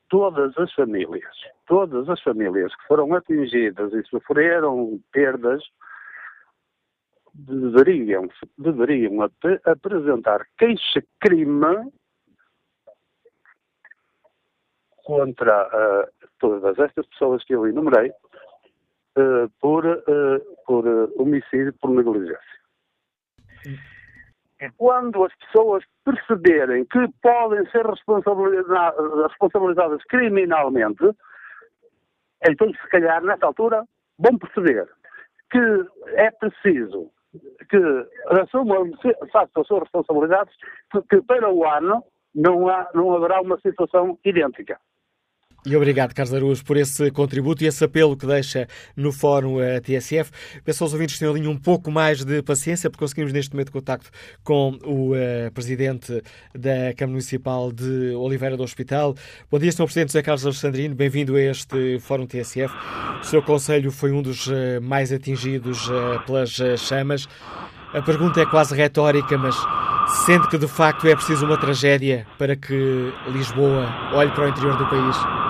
[0.08, 1.34] todas as famílias,
[1.66, 5.62] todas as famílias que foram atingidas e sofreram perdas,
[7.34, 8.28] deveriam,
[8.58, 9.32] deveriam ap
[9.64, 11.92] apresentar queixa-crime
[15.04, 20.86] contra uh, todas estas pessoas que eu enumerei uh, por, uh, por
[21.18, 22.54] homicídio por negligência
[24.76, 31.04] quando as pessoas perceberem que podem ser responsabilizadas, criminalmente,
[32.46, 33.84] então, se calhar, nessa altura,
[34.18, 34.86] vão perceber
[35.50, 35.58] que
[36.16, 37.10] é preciso
[37.68, 37.76] que
[38.42, 38.90] assumam,
[39.32, 40.54] façam as suas responsabilidades,
[40.90, 44.78] porque para o ano não, há, não haverá uma situação idêntica.
[45.66, 49.80] E obrigado, Carlos Araújo, por esse contributo e esse apelo que deixa no Fórum uh,
[49.80, 50.30] TSF.
[50.62, 54.10] Peço aos ouvintes que tenham um pouco mais de paciência, porque conseguimos neste momento contacto
[54.42, 56.22] com o uh, Presidente
[56.54, 59.14] da Câmara Municipal de Oliveira do Hospital.
[59.50, 59.84] Bom dia, Sr.
[59.84, 62.74] Presidente José Carlos Alexandrino, bem-vindo a este Fórum TSF.
[63.22, 65.88] O seu Conselho foi um dos uh, mais atingidos
[66.26, 67.26] pelas chamas.
[67.94, 69.56] A pergunta é quase retórica, mas
[70.26, 74.76] sente que de facto é preciso uma tragédia para que Lisboa olhe para o interior
[74.76, 75.43] do país?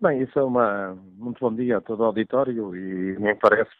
[0.00, 0.96] Bem, isso é uma.
[1.18, 3.70] Muito bom dia a todo o auditório e me parece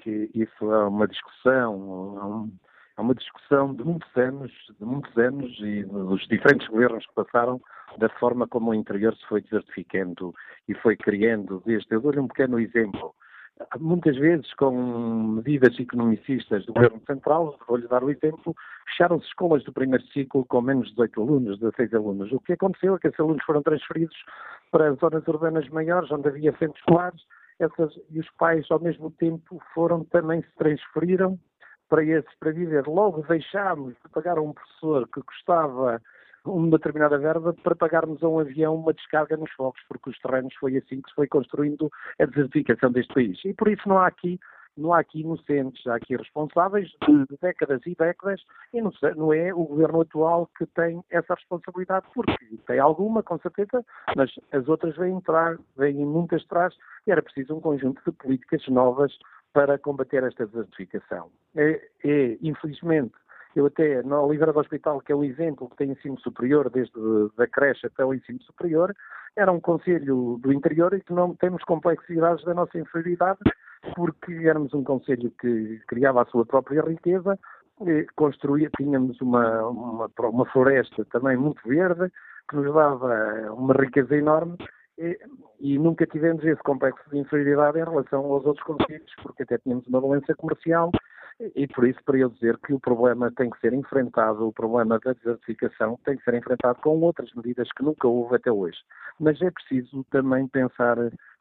[0.00, 2.48] que isso é uma discussão,
[2.96, 7.14] é, é uma discussão de muitos anos, de muitos anos e dos diferentes governos que
[7.14, 7.60] passaram,
[7.98, 10.32] da forma como o interior se foi desertificando
[10.68, 11.92] e foi criando desde.
[11.92, 13.12] Eu dou-lhe um pequeno exemplo.
[13.80, 14.70] Muitas vezes, com
[15.34, 18.54] medidas economicistas do Governo Central, vou-lhe dar o exemplo,
[18.86, 22.32] fecharam-se escolas do primeiro ciclo com menos de 18 alunos, 16 alunos.
[22.32, 24.16] O que aconteceu é que esses alunos foram transferidos
[24.70, 27.20] para zonas urbanas maiores, onde havia centros escolares,
[27.58, 31.38] essas, e os pais, ao mesmo tempo, foram também se transferiram
[31.88, 32.86] para esses para viver.
[32.86, 36.00] Logo deixámos de pagar a um professor que custava
[36.44, 40.54] uma determinada verba para pagarmos a um avião uma descarga nos fogos, porque os terrenos
[40.56, 43.38] foi assim que se foi construindo a desertificação deste país.
[43.44, 44.40] E por isso não há aqui
[44.76, 48.40] não há aqui inocentes, há aqui responsáveis de décadas e décadas
[48.72, 53.38] e não, não é o governo atual que tem essa responsabilidade, porque tem alguma, com
[53.38, 53.84] certeza,
[54.16, 56.74] mas as outras vêm entrar, vêm muitas atrás
[57.06, 59.12] e era preciso um conjunto de políticas novas
[59.52, 61.30] para combater esta desertificação.
[61.54, 63.14] É, é, infelizmente,
[63.54, 66.98] eu até, na Oliveira do Hospital, que é um exemplo que tem ensino superior, desde
[67.38, 68.94] a creche até o ensino superior,
[69.36, 73.40] era um conselho do interior e que não temos complexidades da nossa inferioridade,
[73.94, 77.38] porque éramos um conselho que criava a sua própria riqueza,
[78.14, 82.10] construía, tínhamos uma, uma, uma floresta também muito verde,
[82.48, 84.56] que nos dava uma riqueza enorme,
[84.98, 85.18] e,
[85.58, 89.86] e, nunca tivemos esse complexo de inferioridade em relação aos outros conselhos, porque até tínhamos
[89.86, 90.92] uma valência comercial
[91.56, 94.98] e por isso, para eu dizer que o problema tem que ser enfrentado, o problema
[95.00, 98.78] da desertificação tem que ser enfrentado com outras medidas que nunca houve até hoje.
[99.18, 100.96] Mas é preciso também pensar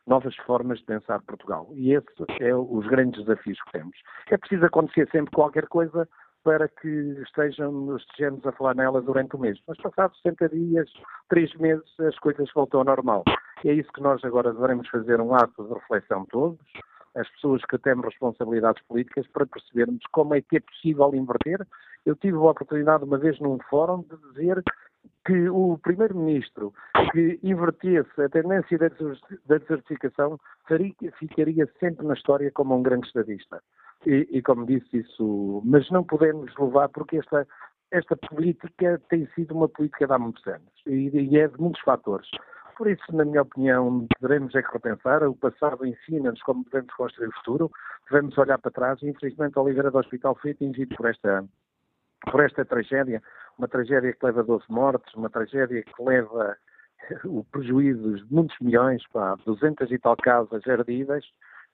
[0.07, 1.69] novas formas de pensar Portugal.
[1.73, 3.97] E esses é os grandes desafios que temos.
[4.29, 6.07] É preciso acontecer sempre qualquer coisa
[6.43, 6.87] para que
[7.21, 9.59] estejam, estejamos a falar nelas durante o mês.
[9.67, 10.89] Mas passados 60 dias,
[11.29, 13.23] 3 meses, as coisas voltam ao normal.
[13.63, 16.59] E é isso que nós agora devemos fazer um ato de reflexão todos,
[17.15, 21.65] as pessoas que temos responsabilidades políticas para percebermos como é que é possível inverter.
[22.05, 24.63] Eu tive a oportunidade uma vez num fórum de dizer
[25.25, 26.73] que o Primeiro-Ministro
[27.11, 30.39] que invertesse a tendência da desertificação
[31.19, 33.61] ficaria sempre na história como um grande estadista.
[34.05, 37.47] E, e, como disse isso, mas não podemos levar porque esta,
[37.91, 41.81] esta política tem sido uma política de há muitos anos e, e é de muitos
[41.81, 42.27] fatores.
[42.81, 45.21] Por isso, na minha opinião, devemos é que repensar.
[45.21, 47.71] O passado ensina-nos como devemos construir o futuro.
[48.09, 49.03] Devemos olhar para trás.
[49.03, 51.45] Infelizmente, Oliveira do Hospital foi atingido por esta,
[52.29, 53.21] por esta tragédia.
[53.57, 56.57] Uma tragédia que leva a 12 mortes, uma tragédia que leva
[57.25, 61.25] o prejuízo de muitos milhões, pá, 200 e tal casas ardidas,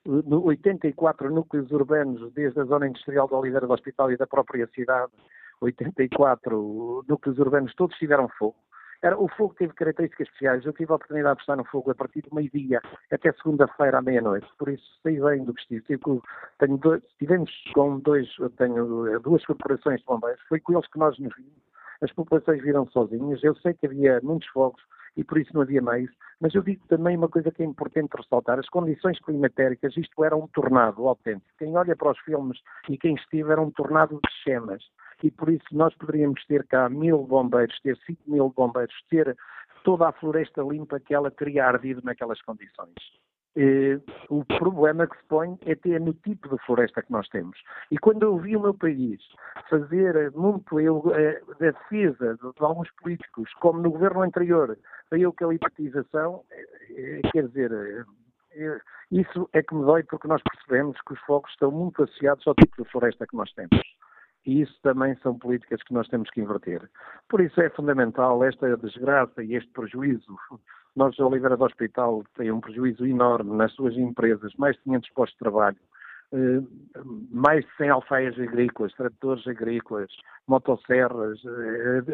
[0.06, 5.12] 84 núcleos urbanos, desde a zona industrial da Oliveira do Hospital e da própria cidade,
[5.60, 8.56] 84 núcleos urbanos, todos tiveram fogo.
[9.00, 10.64] Era, o fogo teve características especiais.
[10.64, 12.80] Eu tive a oportunidade de estar no fogo a partir do meio-dia
[13.12, 14.48] até segunda-feira à meia-noite.
[14.58, 15.84] Por isso, sei bem do vestido.
[16.58, 20.42] Tenho dois, tivemos com dois, tenho eh, duas corporações de bombeiros.
[20.48, 21.68] Foi com eles que nós nos vimos.
[22.00, 23.42] As populações viram sozinhas.
[23.42, 24.82] Eu sei que havia muitos fogos
[25.16, 26.10] e por isso não havia meios.
[26.40, 30.36] Mas eu digo também uma coisa que é importante ressaltar: as condições climatéricas, isto era
[30.36, 31.46] um tornado autêntico.
[31.56, 34.82] Quem olha para os filmes e quem esteve era um tornado de chamas
[35.26, 39.36] e por isso nós poderíamos ter cá mil bombeiros, ter cinco mil bombeiros, ter
[39.84, 42.94] toda a floresta limpa que ela teria ardido naquelas condições.
[43.56, 43.98] Eh,
[44.28, 47.58] o problema que se põe é ter no tipo de floresta que nós temos.
[47.90, 49.20] E quando eu vi o meu país
[49.68, 54.78] fazer muito eu, eh, a defesa de, de, alguns políticos, como no governo anterior,
[55.10, 56.44] a eucaliptização,
[56.90, 58.06] eh, quer dizer,
[59.10, 62.54] isso é que me dói porque nós percebemos que os focos estão muito associados ao
[62.54, 63.97] tipo de floresta que nós temos.
[64.46, 66.88] E isso também são políticas que nós temos que inverter.
[67.28, 70.36] Por isso é fundamental esta desgraça e este prejuízo.
[70.96, 75.34] Nós, Oliveira do Hospital, tem um prejuízo enorme nas suas empresas, mais de 500 postos
[75.34, 75.76] de trabalho,
[76.32, 76.62] eh,
[77.30, 80.10] mais de 100 alfaias agrícolas, tratores agrícolas,
[80.46, 81.38] motosserras.
[81.44, 82.12] Eh,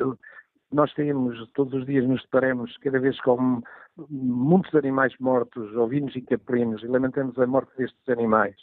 [0.73, 3.63] nós temos, todos os dias nos deparamos cada vez com
[4.11, 8.57] muitos animais mortos, ovinos e caprinos, e lamentamos a morte destes animais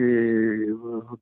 [0.00, 0.66] que,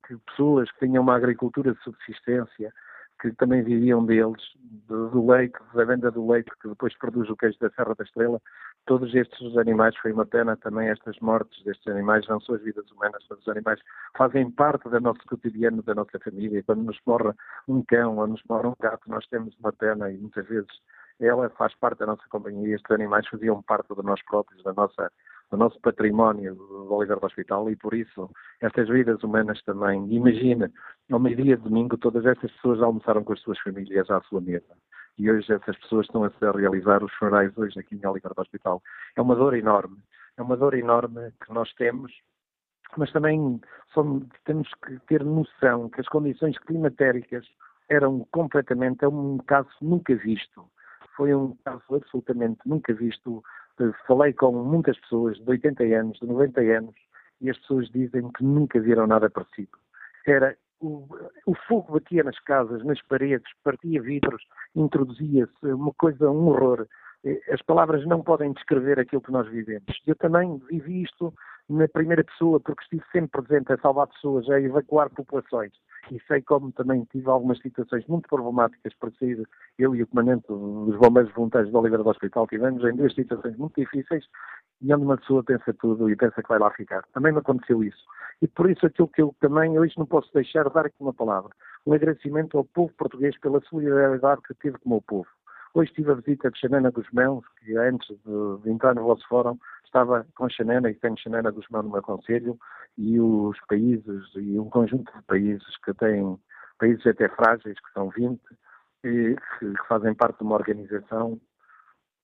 [0.07, 2.73] que, pessoas que tinham uma agricultura de subsistência,
[3.21, 4.41] que também viviam deles,
[4.87, 8.41] do, leite, da venda do leite, que depois produz o queijo da Serra da Estrela,
[8.85, 12.89] todos estes animais, foi uma pena também estas mortes destes animais, não são as vidas
[12.91, 13.81] humanas, mas os animais
[14.17, 16.63] fazem parte do nosso cotidiano, da nossa família.
[16.63, 17.33] Quando nos morre
[17.67, 20.69] um cão ou nos morre um gato, nós temos uma pena e muitas vezes
[21.19, 22.75] ela faz parte da nossa companhia.
[22.75, 25.11] Estes animais faziam parte de nós próprios, da nossa
[25.49, 28.29] do nosso património do Oliver do Hospital e por isso
[28.61, 30.05] estas vidas humanas também.
[30.13, 30.71] Imagina,
[31.11, 34.75] ao meio-dia de domingo, todas essas pessoas almoçaram com as suas famílias à sua mesa.
[35.17, 38.81] E hoje essas pessoas estão a realizar os funerais hoje aqui em Oliver do Hospital.
[39.15, 39.97] É uma dor enorme.
[40.37, 42.13] É uma dor enorme que nós temos,
[42.95, 43.59] mas também
[43.93, 47.45] somos, temos que ter noção que as condições climatéricas
[47.89, 50.63] eram completamente, é um caso nunca visto.
[51.19, 53.43] Foi um caso absolutamente nunca visto
[54.07, 56.95] falei com muitas pessoas de 80 anos, de 90 anos,
[57.41, 59.77] e as pessoas dizem que nunca viram nada parecido.
[60.25, 61.05] Era o,
[61.45, 64.41] o fogo batia nas casas, nas paredes, partia vidros,
[64.73, 66.87] introduzia-se, uma coisa, um horror.
[67.25, 70.01] Eh, as palavras não podem descrever aquilo que nós vivemos.
[70.07, 71.33] Eu também vivi isto
[71.67, 75.73] na primeira pessoa, porque estive sempre presente a salvar pessoas, a evacuar populações.
[76.11, 79.47] E sei como também tive algumas situações muito problemáticas para sair,
[79.77, 83.55] eu e o comandante dos bombeiros voluntários do Oliveira do Hospital tivemos em duas situações
[83.57, 84.25] muito difíceis
[84.81, 87.03] e onde uma pessoa pensa tudo e pensa que vai lá ficar.
[87.13, 88.03] Também me aconteceu isso.
[88.41, 91.13] E por isso aquilo que eu também hoje não posso deixar de dar aqui uma
[91.13, 91.51] palavra.
[91.85, 95.27] Um agradecimento ao povo português pela solidariedade que teve com o meu povo.
[95.73, 100.25] Hoje tive a visita de Xanana Guzmão, que antes de, entrar no vosso fórum estava
[100.35, 102.57] com Xanana e tenho Xanana Guzmão no meu conselho
[102.97, 106.39] e os países e um conjunto de países que têm,
[106.79, 108.39] países até frágeis, que são 20,
[109.03, 111.39] e que, fazem parte de uma organização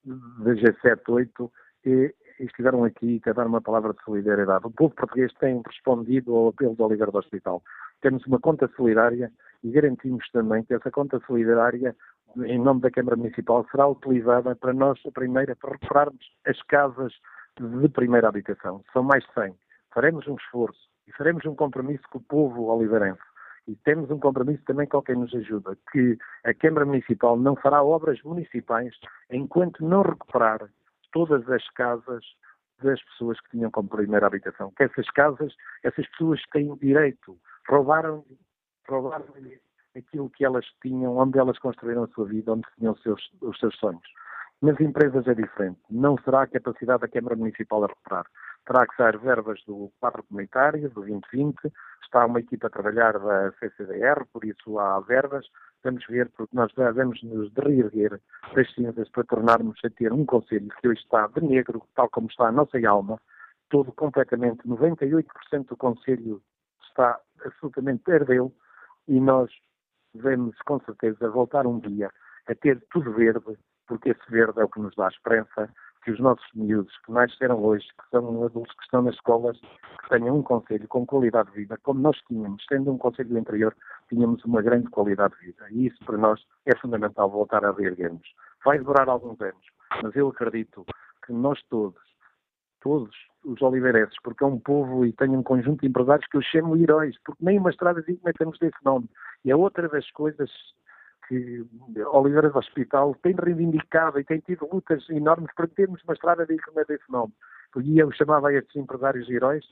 [0.04, 1.52] da G7, 8,
[1.86, 4.66] e, estiveram aqui a dar uma palavra de solidariedade.
[4.66, 7.64] O povo português tem respondido ao apelo do Oliveira do Hospital.
[8.02, 9.32] Temos uma conta solidária
[9.64, 11.96] e garantimos também que essa conta solidária,
[12.44, 17.14] em nome da Câmara Municipal, será utilizada para nós, a primeira, para recuperarmos as casas
[17.60, 18.84] de primeira habitação.
[18.91, 19.56] São mais de 100.
[19.94, 23.22] Faremos um esforço e faremos um compromisso com o povo oliveirense.
[23.68, 27.82] E temos um compromisso também com quem nos ajuda, que a Câmara Municipal não fará
[27.82, 28.94] obras municipais
[29.32, 30.70] enquanto não recuperar
[31.12, 32.24] todas as casas
[32.84, 34.72] das pessoas que tinham como primeira habitação.
[34.76, 35.53] Que essas casas,
[35.84, 38.24] essas pessoas têm direito, roubaram,
[38.88, 39.26] roubaram
[39.98, 43.58] aquilo que elas tinham, onde elas construíram a sua vida, onde tinham os seus, os
[43.60, 44.04] seus sonhos.
[44.62, 45.80] Nas empresas é diferente.
[45.90, 48.26] Não será a capacidade da Câmara Municipal a recuperar.
[48.66, 51.72] Terá que ser verbas do quadro comunitário, do 2020.
[52.04, 55.46] Está uma equipa a trabalhar da CCDR, por isso há verbas.
[55.84, 58.20] Vamos ver, porque nós devemos nos reerguer
[58.56, 62.28] das cinzas para tornarmos a ter um Conselho que hoje está de negro, tal como
[62.28, 63.20] está a nossa alma,
[63.70, 65.26] todo completamente, 98%
[65.68, 66.42] do Conselho
[66.90, 68.52] está absolutamente perdeu
[69.08, 69.52] e nós
[70.16, 72.10] devemos com certeza voltar um dia
[72.48, 75.70] a ter tudo verde, porque esse verde é o que nos dá esperança
[76.06, 80.10] que os nossos miúdos que nasceram hoje, que são adultos que estão nas escolas, que
[80.10, 83.76] tenham um conselho com qualidade de vida, como nós tínhamos, tendo um conselho interior,
[84.08, 85.66] tínhamos uma grande qualidade de vida.
[85.72, 88.28] E isso para nós é fundamental voltar a reerguermos.
[88.64, 89.66] Vai demorar alguns anos,
[90.04, 90.86] mas eu acredito
[91.26, 92.00] que nós todos,
[92.86, 96.41] todos os oliveirenses, porque é um povo e tenho um conjunto de empresários que eu
[96.44, 99.10] chamo heróis, porque nem uma estrada digna temos desse nome.
[99.44, 100.52] E é outra das coisas
[101.28, 101.66] que
[102.14, 106.86] Oliveira do Hospital tem reivindicado e tem tido lutas enormes para termos uma estrada digna
[106.88, 107.34] desse nome.
[107.78, 109.66] E eu chamava estes empresários heróis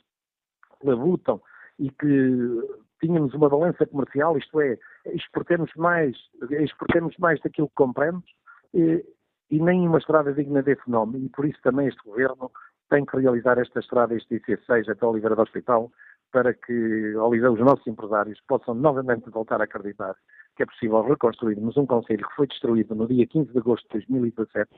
[0.79, 1.39] que labutam
[1.77, 4.75] e que tínhamos uma balança comercial, isto é,
[5.13, 6.17] exportemos mais,
[6.49, 8.25] exportemos mais daquilo que compramos
[8.73, 9.05] e,
[9.51, 11.23] e nem uma estrada digna desse nome.
[11.25, 12.49] E por isso também este governo
[12.89, 15.91] tem que realizar esta estrada, este IC6 até Oliveira do Hospital,
[16.31, 20.15] para que os nossos empresários possam novamente voltar a acreditar
[20.55, 24.05] que é possível reconstruirmos um Conselho que foi destruído no dia 15 de agosto de
[24.05, 24.69] 2017,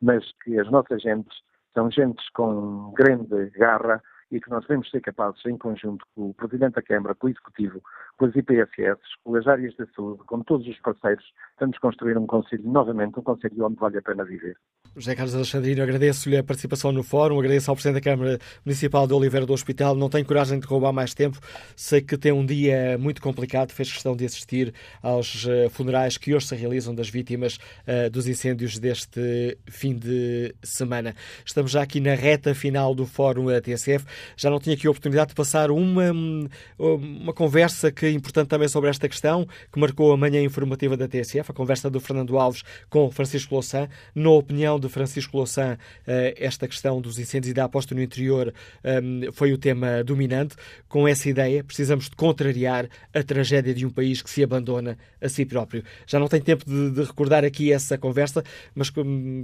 [0.00, 1.36] mas que as nossas gentes
[1.74, 6.34] são gentes com grande garra e que nós devemos ser capazes, em conjunto com o
[6.34, 7.82] Presidente da Câmara, com o Executivo,
[8.18, 11.24] com as IPSS, com as áreas da saúde, com todos os parceiros,
[11.58, 14.56] vamos construir um Conselho, novamente, um Conselho onde vale a pena viver.
[14.96, 19.14] José Carlos Alexandrino, agradeço-lhe a participação no fórum, agradeço ao Presidente da Câmara Municipal de
[19.14, 19.94] Oliveira do Hospital.
[19.94, 21.38] Não tenho coragem de roubar mais tempo,
[21.76, 26.34] sei que tem um dia muito complicado, fez questão de assistir aos uh, funerais que
[26.34, 31.14] hoje se realizam das vítimas uh, dos incêndios deste fim de semana.
[31.46, 34.04] Estamos já aqui na reta final do fórum TSF.
[34.36, 36.10] Já não tinha aqui a oportunidade de passar uma,
[36.78, 41.50] uma conversa que importante também sobre esta questão, que marcou a manhã informativa da TSF,
[41.50, 43.88] a conversa do Fernando Alves com Francisco Louçã.
[44.14, 48.52] Na opinião de Francisco Louçã, eh, esta questão dos incêndios e da aposta no interior
[48.84, 50.56] ehm, foi o tema dominante.
[50.88, 55.28] Com essa ideia, precisamos de contrariar a tragédia de um país que se abandona a
[55.28, 55.82] si próprio.
[56.06, 58.42] Já não tenho tempo de, de recordar aqui essa conversa,
[58.74, 58.92] mas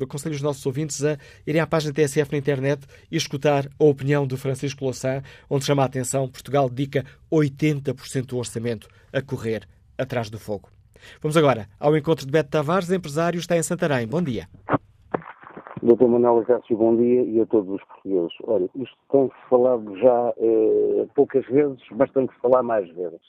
[0.03, 4.27] aconselho os nossos ouvintes a irem à página TSF na internet e escutar a opinião
[4.27, 8.54] de Francisco Louçã, onde chama a atenção Portugal dedica 80% do orçamento
[9.13, 9.67] a correr
[9.99, 10.69] atrás do fogo.
[11.21, 14.07] Vamos agora ao encontro de Beto Tavares, empresário, está em Santarém.
[14.07, 14.49] Bom dia.
[15.83, 18.33] Doutor Manuel Acácio, bom dia e a todos os portugueses.
[18.45, 23.21] Olha, isto tem-se falado já eh, poucas vezes, mas tem que falar mais vezes.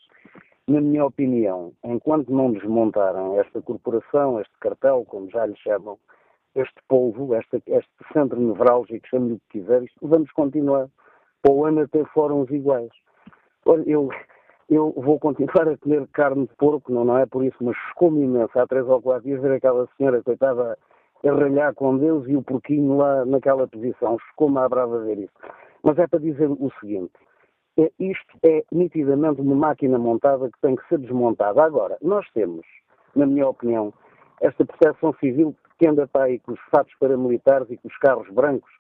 [0.66, 6.00] Na minha opinião, enquanto não desmontaram esta corporação, este cartel, como já lhe chamam,
[6.56, 10.88] este polvo, este, este centro nevrálgico, chame-lhe o que quiser, isto vamos continuar
[11.42, 12.92] para o ano a ter fóruns iguais.
[13.66, 14.10] Olha, eu,
[14.70, 18.22] eu vou continuar a comer carne de porco, não, não é por isso, mas como
[18.22, 18.58] imenso.
[18.58, 20.78] Há três ou quatro dias ver aquela senhora, coitada,
[21.24, 24.18] a ralhar com Deus e o porquinho lá naquela posição.
[24.30, 25.34] Ficou-me a brava ver isso.
[25.84, 27.14] Mas é para dizer o seguinte.
[27.78, 31.64] É, isto é nitidamente uma máquina montada que tem que ser desmontada.
[31.64, 32.66] Agora, nós temos,
[33.16, 33.94] na minha opinião,
[34.42, 38.30] esta percepção civil que anda para aí com os fatos paramilitares e com os carros
[38.30, 38.72] brancos,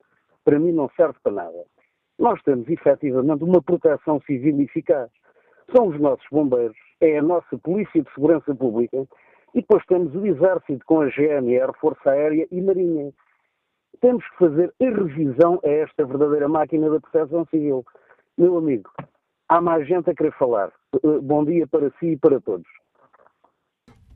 [0.44, 1.66] para mim não serve para nada
[2.18, 5.10] nós temos efetivamente uma proteção civil eficaz.
[5.74, 9.08] São os nossos bombeiros, é a nossa Polícia de Segurança Pública
[9.54, 13.12] e depois temos o Exército com a GNR, Força Aérea e Marinha.
[14.02, 17.86] Temos que fazer a revisão a esta verdadeira máquina da proteção civil.
[18.38, 18.92] Meu amigo,
[19.48, 20.72] há mais gente a querer falar.
[20.96, 22.68] Eh, bom dia para si e para todos.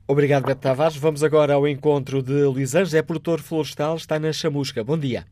[0.06, 0.96] Obrigado, Beto Tavares.
[0.96, 4.84] Vamos agora ao encontro de Luís Anjos, é produtor florestal, está na Chamusca.
[4.84, 5.24] Bom dia.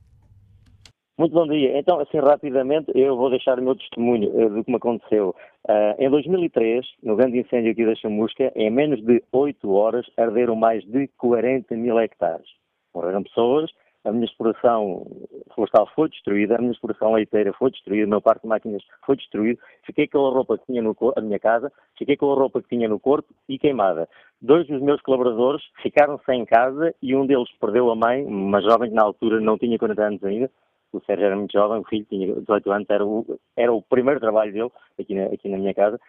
[1.19, 1.77] Muito bom dia.
[1.77, 5.35] Então, assim, rapidamente, eu vou deixar o meu testemunho uh, do que me aconteceu.
[5.66, 10.56] Uh, em 2003, no grande incêndio aqui da Chamusca, em menos de 8 horas, arderam
[10.56, 12.47] mais de 40 mil hectares.
[12.94, 13.70] Morreram pessoas,
[14.05, 15.06] a minha exploração
[15.55, 19.16] florestal foi destruída, a minha exploração leiteira foi destruída, o meu parque de máquinas foi
[19.16, 22.62] destruído, fiquei com a roupa que tinha no a minha casa, fiquei com a roupa
[22.62, 24.09] que tinha no corpo e queimada.
[24.40, 28.90] Dois dos meus colaboradores ficaram sem casa e um deles perdeu a mãe, uma jovem
[28.90, 30.51] que na altura não tinha 40 anos ainda,
[30.93, 34.20] o Sérgio era muito jovem, o filho tinha 18 anos, era o, era o primeiro
[34.20, 36.01] trabalho dele aqui na, aqui na minha casa.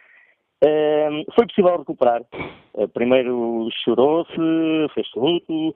[0.64, 2.22] Uh, foi possível recuperar.
[2.73, 4.35] Uh, primeiro chorou-se,
[4.93, 5.73] fez-se luto,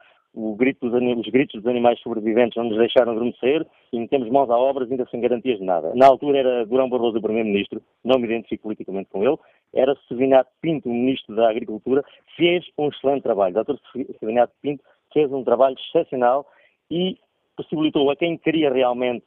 [0.57, 4.85] grito os gritos dos animais sobreviventes não nos deixaram adormecer e metemos mãos à obra
[4.85, 5.93] ainda sem garantias de nada.
[5.95, 9.37] Na altura era Durão Barroso o Primeiro-Ministro, não me identifico politicamente com ele,
[9.73, 12.03] era Sevinato Pinto, o Ministro da Agricultura,
[12.35, 13.55] fez um excelente trabalho.
[13.57, 13.75] O Dr.
[14.19, 16.47] Sevinato Pinto fez um trabalho excepcional
[16.89, 17.17] e
[17.55, 19.25] possibilitou a quem queria realmente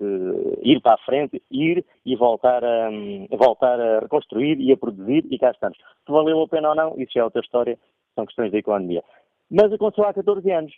[0.63, 2.91] ir para a frente, ir e voltar a,
[3.37, 5.79] voltar a reconstruir e a produzir e cá estamos.
[5.79, 7.79] Se valeu a pena ou não, isso já é outra história,
[8.15, 9.03] são questões da economia.
[9.51, 10.73] Mas aconteceu há 14 anos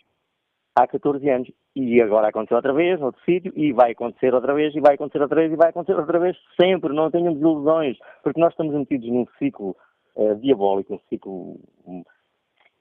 [0.75, 1.51] há 14 anos.
[1.75, 5.21] E agora aconteceu outra vez, noutro sítio, e vai acontecer outra vez, e vai acontecer
[5.21, 6.93] outra vez, e vai acontecer outra vez, sempre.
[6.93, 9.75] Não tenhamos ilusões, porque nós estamos metidos num ciclo
[10.15, 12.03] uh, diabólico, um ciclo um,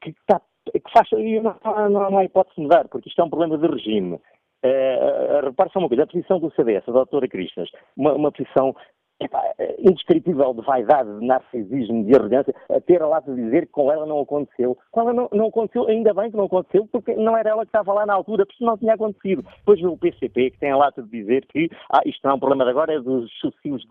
[0.01, 0.40] que, tá,
[0.73, 1.09] que faz.
[1.12, 4.20] Não, não, não há hipótese de mudar, porque isto é um problema de regime.
[4.64, 8.74] Uh, repare só uma coisa, a posição do CDS, a doutora Cristas, uma, uma posição
[9.20, 13.72] é indescritível de vaidade, de narcisismo, de arrogância, a ter a lá de dizer que
[13.72, 14.78] com ela não aconteceu.
[14.93, 17.68] Com ela não, não, aconteceu, ainda bem que não aconteceu, porque não era ela que
[17.68, 19.44] estava lá na altura, porque não tinha acontecido.
[19.59, 22.39] Depois o PCP, que tem a lata de dizer que ah, isto não é um
[22.39, 23.85] problema de agora, é dos sucessivos,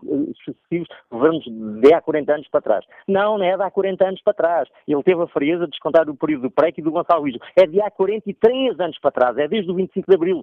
[0.44, 0.88] sucessivos
[1.18, 1.44] governos
[1.80, 2.84] de há 40 anos para trás.
[3.06, 4.68] Não, não é de há 40 anos para trás.
[4.86, 7.36] Ele teve a frieza de descontar o período do PREC e do Gonçalo Luís.
[7.56, 10.42] É de há 43 anos para trás, é desde o 25 de Abril.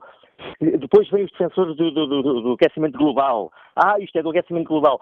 [0.59, 3.51] Depois vem os defensores do, do, do, do aquecimento global.
[3.75, 5.01] Ah, isto é do aquecimento global.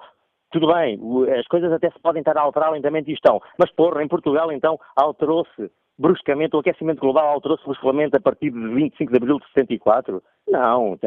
[0.52, 1.00] Tudo bem,
[1.40, 3.42] as coisas até se podem estar a alterar lentamente e estão.
[3.58, 8.68] Mas, porra, em Portugal, então, alterou-se bruscamente, o aquecimento global alterou-se bruscamente a partir de
[8.74, 10.22] 25 de abril de 74?
[10.48, 10.98] Não.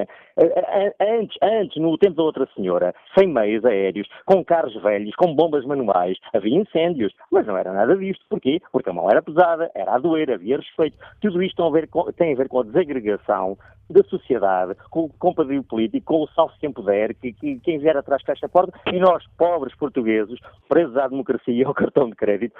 [1.01, 5.65] Antes, antes, no tempo da outra senhora, sem meios aéreos, com carros velhos, com bombas
[5.65, 8.25] manuais, havia incêndios, mas não era nada disto.
[8.29, 8.61] Porquê?
[8.73, 10.97] Porque a mão era pesada, era a doer, havia respeito.
[11.21, 13.59] Tudo isto tem a ver com, tem a, ver com a desagregação
[13.89, 17.97] da sociedade, com o compadrio político, com o salve se empoder, que, que quem vier
[17.97, 22.17] atrás fecha a porta, e nós, pobres portugueses, presos à democracia e ao cartão de
[22.17, 22.55] crédito,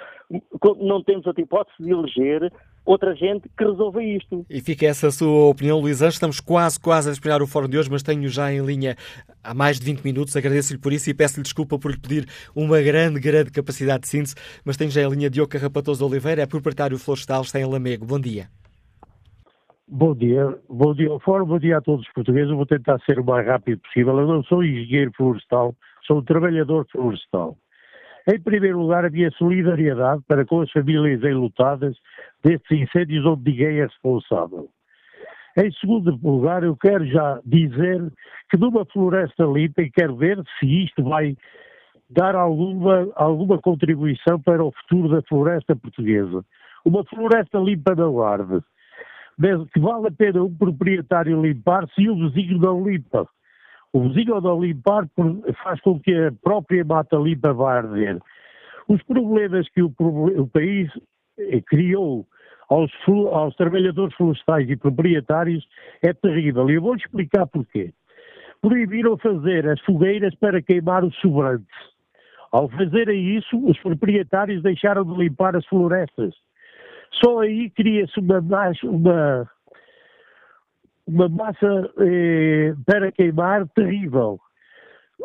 [0.79, 2.16] não temos outra hipótese de eleger
[2.87, 4.45] outra gente que resolva isto.
[4.49, 6.15] E fica essa a sua opinião, Luís Anjos.
[6.15, 8.95] Estamos quase, quase a esperar o fórum de hoje, mas tenho já em linha
[9.43, 10.35] há mais de 20 minutos.
[10.35, 12.25] Agradeço-lhe por isso e peço-lhe desculpa por lhe pedir
[12.55, 14.35] uma grande, grande capacidade de síntese,
[14.65, 18.05] mas tenho já em linha Diogo Carrapatoso Oliveira, é proprietário florestal, está em Lamego.
[18.05, 18.47] Bom dia.
[19.89, 22.49] Bom dia, bom dia ao Fórum, bom dia a todos os portugueses.
[22.49, 24.19] Eu vou tentar ser o mais rápido possível.
[24.19, 25.73] Eu não sou engenheiro florestal,
[26.05, 27.57] sou um trabalhador florestal.
[28.27, 31.95] Em primeiro lugar, havia solidariedade para com as famílias enlutadas
[32.43, 34.67] destes incêndios onde ninguém é responsável.
[35.57, 38.11] Em segundo lugar, eu quero já dizer
[38.49, 41.37] que numa floresta limpa, e quero ver se isto vai
[42.09, 46.43] dar alguma, alguma contribuição para o futuro da floresta portuguesa.
[46.85, 48.61] Uma floresta limpa não arde.
[49.73, 53.27] Que vale a pena um proprietário limpar se o vizinho não limpa.
[53.97, 55.09] O vizinho ao limpar
[55.63, 58.19] faz com que a própria mata limpa vá arder.
[58.87, 60.87] Os problemas que o, o país
[61.39, 62.23] eh, criou
[62.69, 62.91] aos,
[63.31, 65.67] aos, trabalhadores florestais e proprietários
[66.03, 66.69] é terrível.
[66.69, 67.91] E eu vou-lhe explicar porquê.
[68.61, 71.65] Proibiram fazer as fogueiras para queimar os sobrantes.
[72.51, 76.35] Ao fazerem isso, os proprietários deixaram de limpar as florestas.
[77.13, 78.43] Só aí cria-se uma,
[78.83, 79.49] uma,
[81.07, 84.39] uma massa eh, para queimar terrível.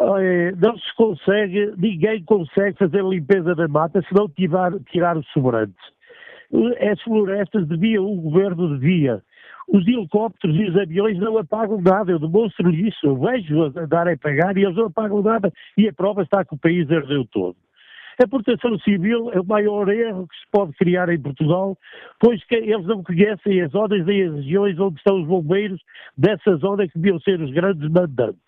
[0.01, 5.17] Eh, não se consegue, ninguém consegue fazer a limpeza da mata se não tirar, tirar
[5.17, 5.77] os sobrantes.
[6.91, 9.23] As florestas deviam, o governo devia.
[9.69, 14.19] Os helicópteros e os aviões não apagam nada, eu demonstro isso, eu vejo andarem a
[14.19, 15.53] pagar e eles não apagam nada.
[15.79, 17.57] E a prova está que o país ardeu todo.
[18.21, 21.77] A proteção civil é o maior erro que se pode criar em Portugal,
[22.21, 25.81] pois que eles não conhecem as zonas e as regiões onde estão os bombeiros
[26.17, 28.41] dessa zona que deviam ser os grandes mandantes.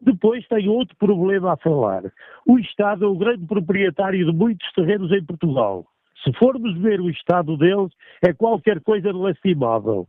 [0.00, 2.02] Depois tem outro problema a falar.
[2.46, 5.86] O Estado é o grande proprietário de muitos terrenos em Portugal.
[6.24, 10.06] Se formos ver o estado deles, é qualquer coisa de lastimável.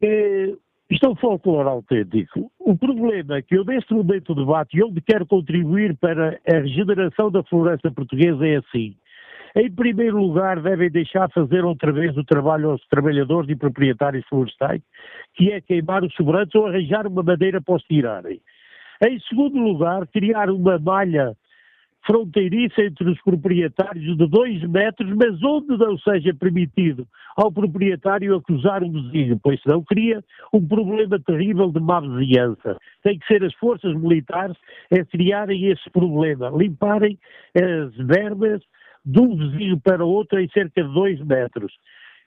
[0.00, 0.52] É,
[0.92, 2.52] isto é um folclore autêntico.
[2.60, 6.52] O problema é que eu, neste momento do debate, e onde quero contribuir para a
[6.52, 8.94] regeneração da floresta portuguesa é assim.
[9.56, 14.82] Em primeiro lugar, devem deixar fazer outra vez o trabalho aos trabalhadores e proprietários florestais,
[15.34, 18.40] que é queimar os sobrantes ou arranjar uma madeira para os tirarem.
[19.02, 21.34] Em segundo lugar, criar uma malha
[22.04, 27.06] fronteiriça entre os proprietários de dois metros, mas onde não seja permitido
[27.36, 30.22] ao proprietário acusar um vizinho, pois senão cria
[30.52, 32.76] um problema terrível de má vizinhança.
[33.02, 34.56] Tem que ser as forças militares
[34.92, 37.18] a criarem esse problema, limparem
[37.54, 38.62] as verbas
[39.04, 41.72] de um vizinho para outro em cerca de dois metros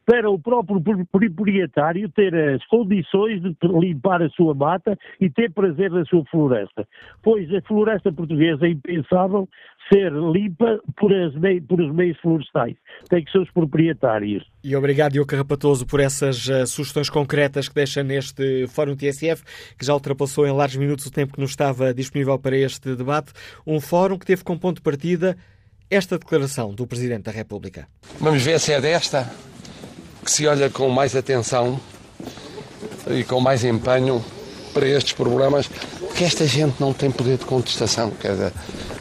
[0.06, 5.90] para o próprio proprietário ter as condições de limpar a sua mata e ter prazer
[5.92, 6.88] na sua floresta.
[7.24, 9.50] Pois a floresta portuguesa é impensável
[9.92, 12.76] ser limpa por, mei, por os meios florestais.
[13.10, 14.44] Tem que ser os proprietários.
[14.64, 19.44] E obrigado, Diogo Carrapatoso, por essas uh, sugestões concretas que deixa neste Fórum TSF,
[19.78, 23.34] que já ultrapassou em largos minutos o tempo que nos estava disponível para este debate.
[23.66, 25.36] Um fórum que teve como ponto de partida
[25.90, 27.88] esta declaração do Presidente da República.
[28.20, 29.30] Vamos ver se é desta
[30.26, 31.80] que se olha com mais atenção
[33.08, 34.26] e com mais empenho
[34.74, 38.54] para estes problemas, porque esta gente não tem poder de contestação, quer dizer,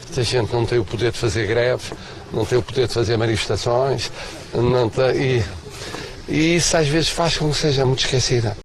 [0.07, 1.91] esta gente não tem o poder de fazer greve,
[2.31, 4.11] não tem o poder de fazer manifestações,
[4.53, 5.43] não tem, e,
[6.29, 8.55] e isso às vezes faz com que seja muito esquecida.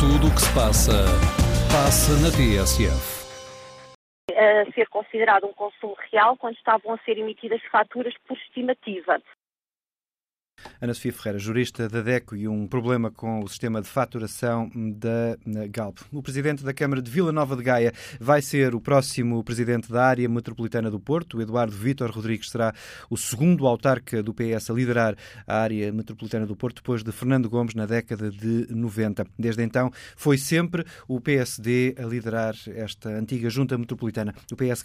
[0.00, 1.04] Tudo o que se passa,
[1.70, 3.18] passa na TSF.
[4.30, 9.20] A ser considerado um consumo real quando estavam a ser emitidas faturas por estimativa.
[10.80, 15.38] Ana Sofia Ferreira, jurista da DECO e um problema com o sistema de faturação da
[15.70, 15.98] Galp.
[16.12, 20.04] O presidente da Câmara de Vila Nova de Gaia vai ser o próximo presidente da
[20.04, 21.40] área metropolitana do Porto.
[21.40, 22.72] Eduardo Vítor Rodrigues será
[23.10, 25.16] o segundo autarca do PS a liderar
[25.46, 29.26] a área metropolitana do Porto, depois de Fernando Gomes na década de 90.
[29.38, 34.34] Desde então, foi sempre o PSD a liderar esta antiga junta metropolitana.
[34.52, 34.68] O PS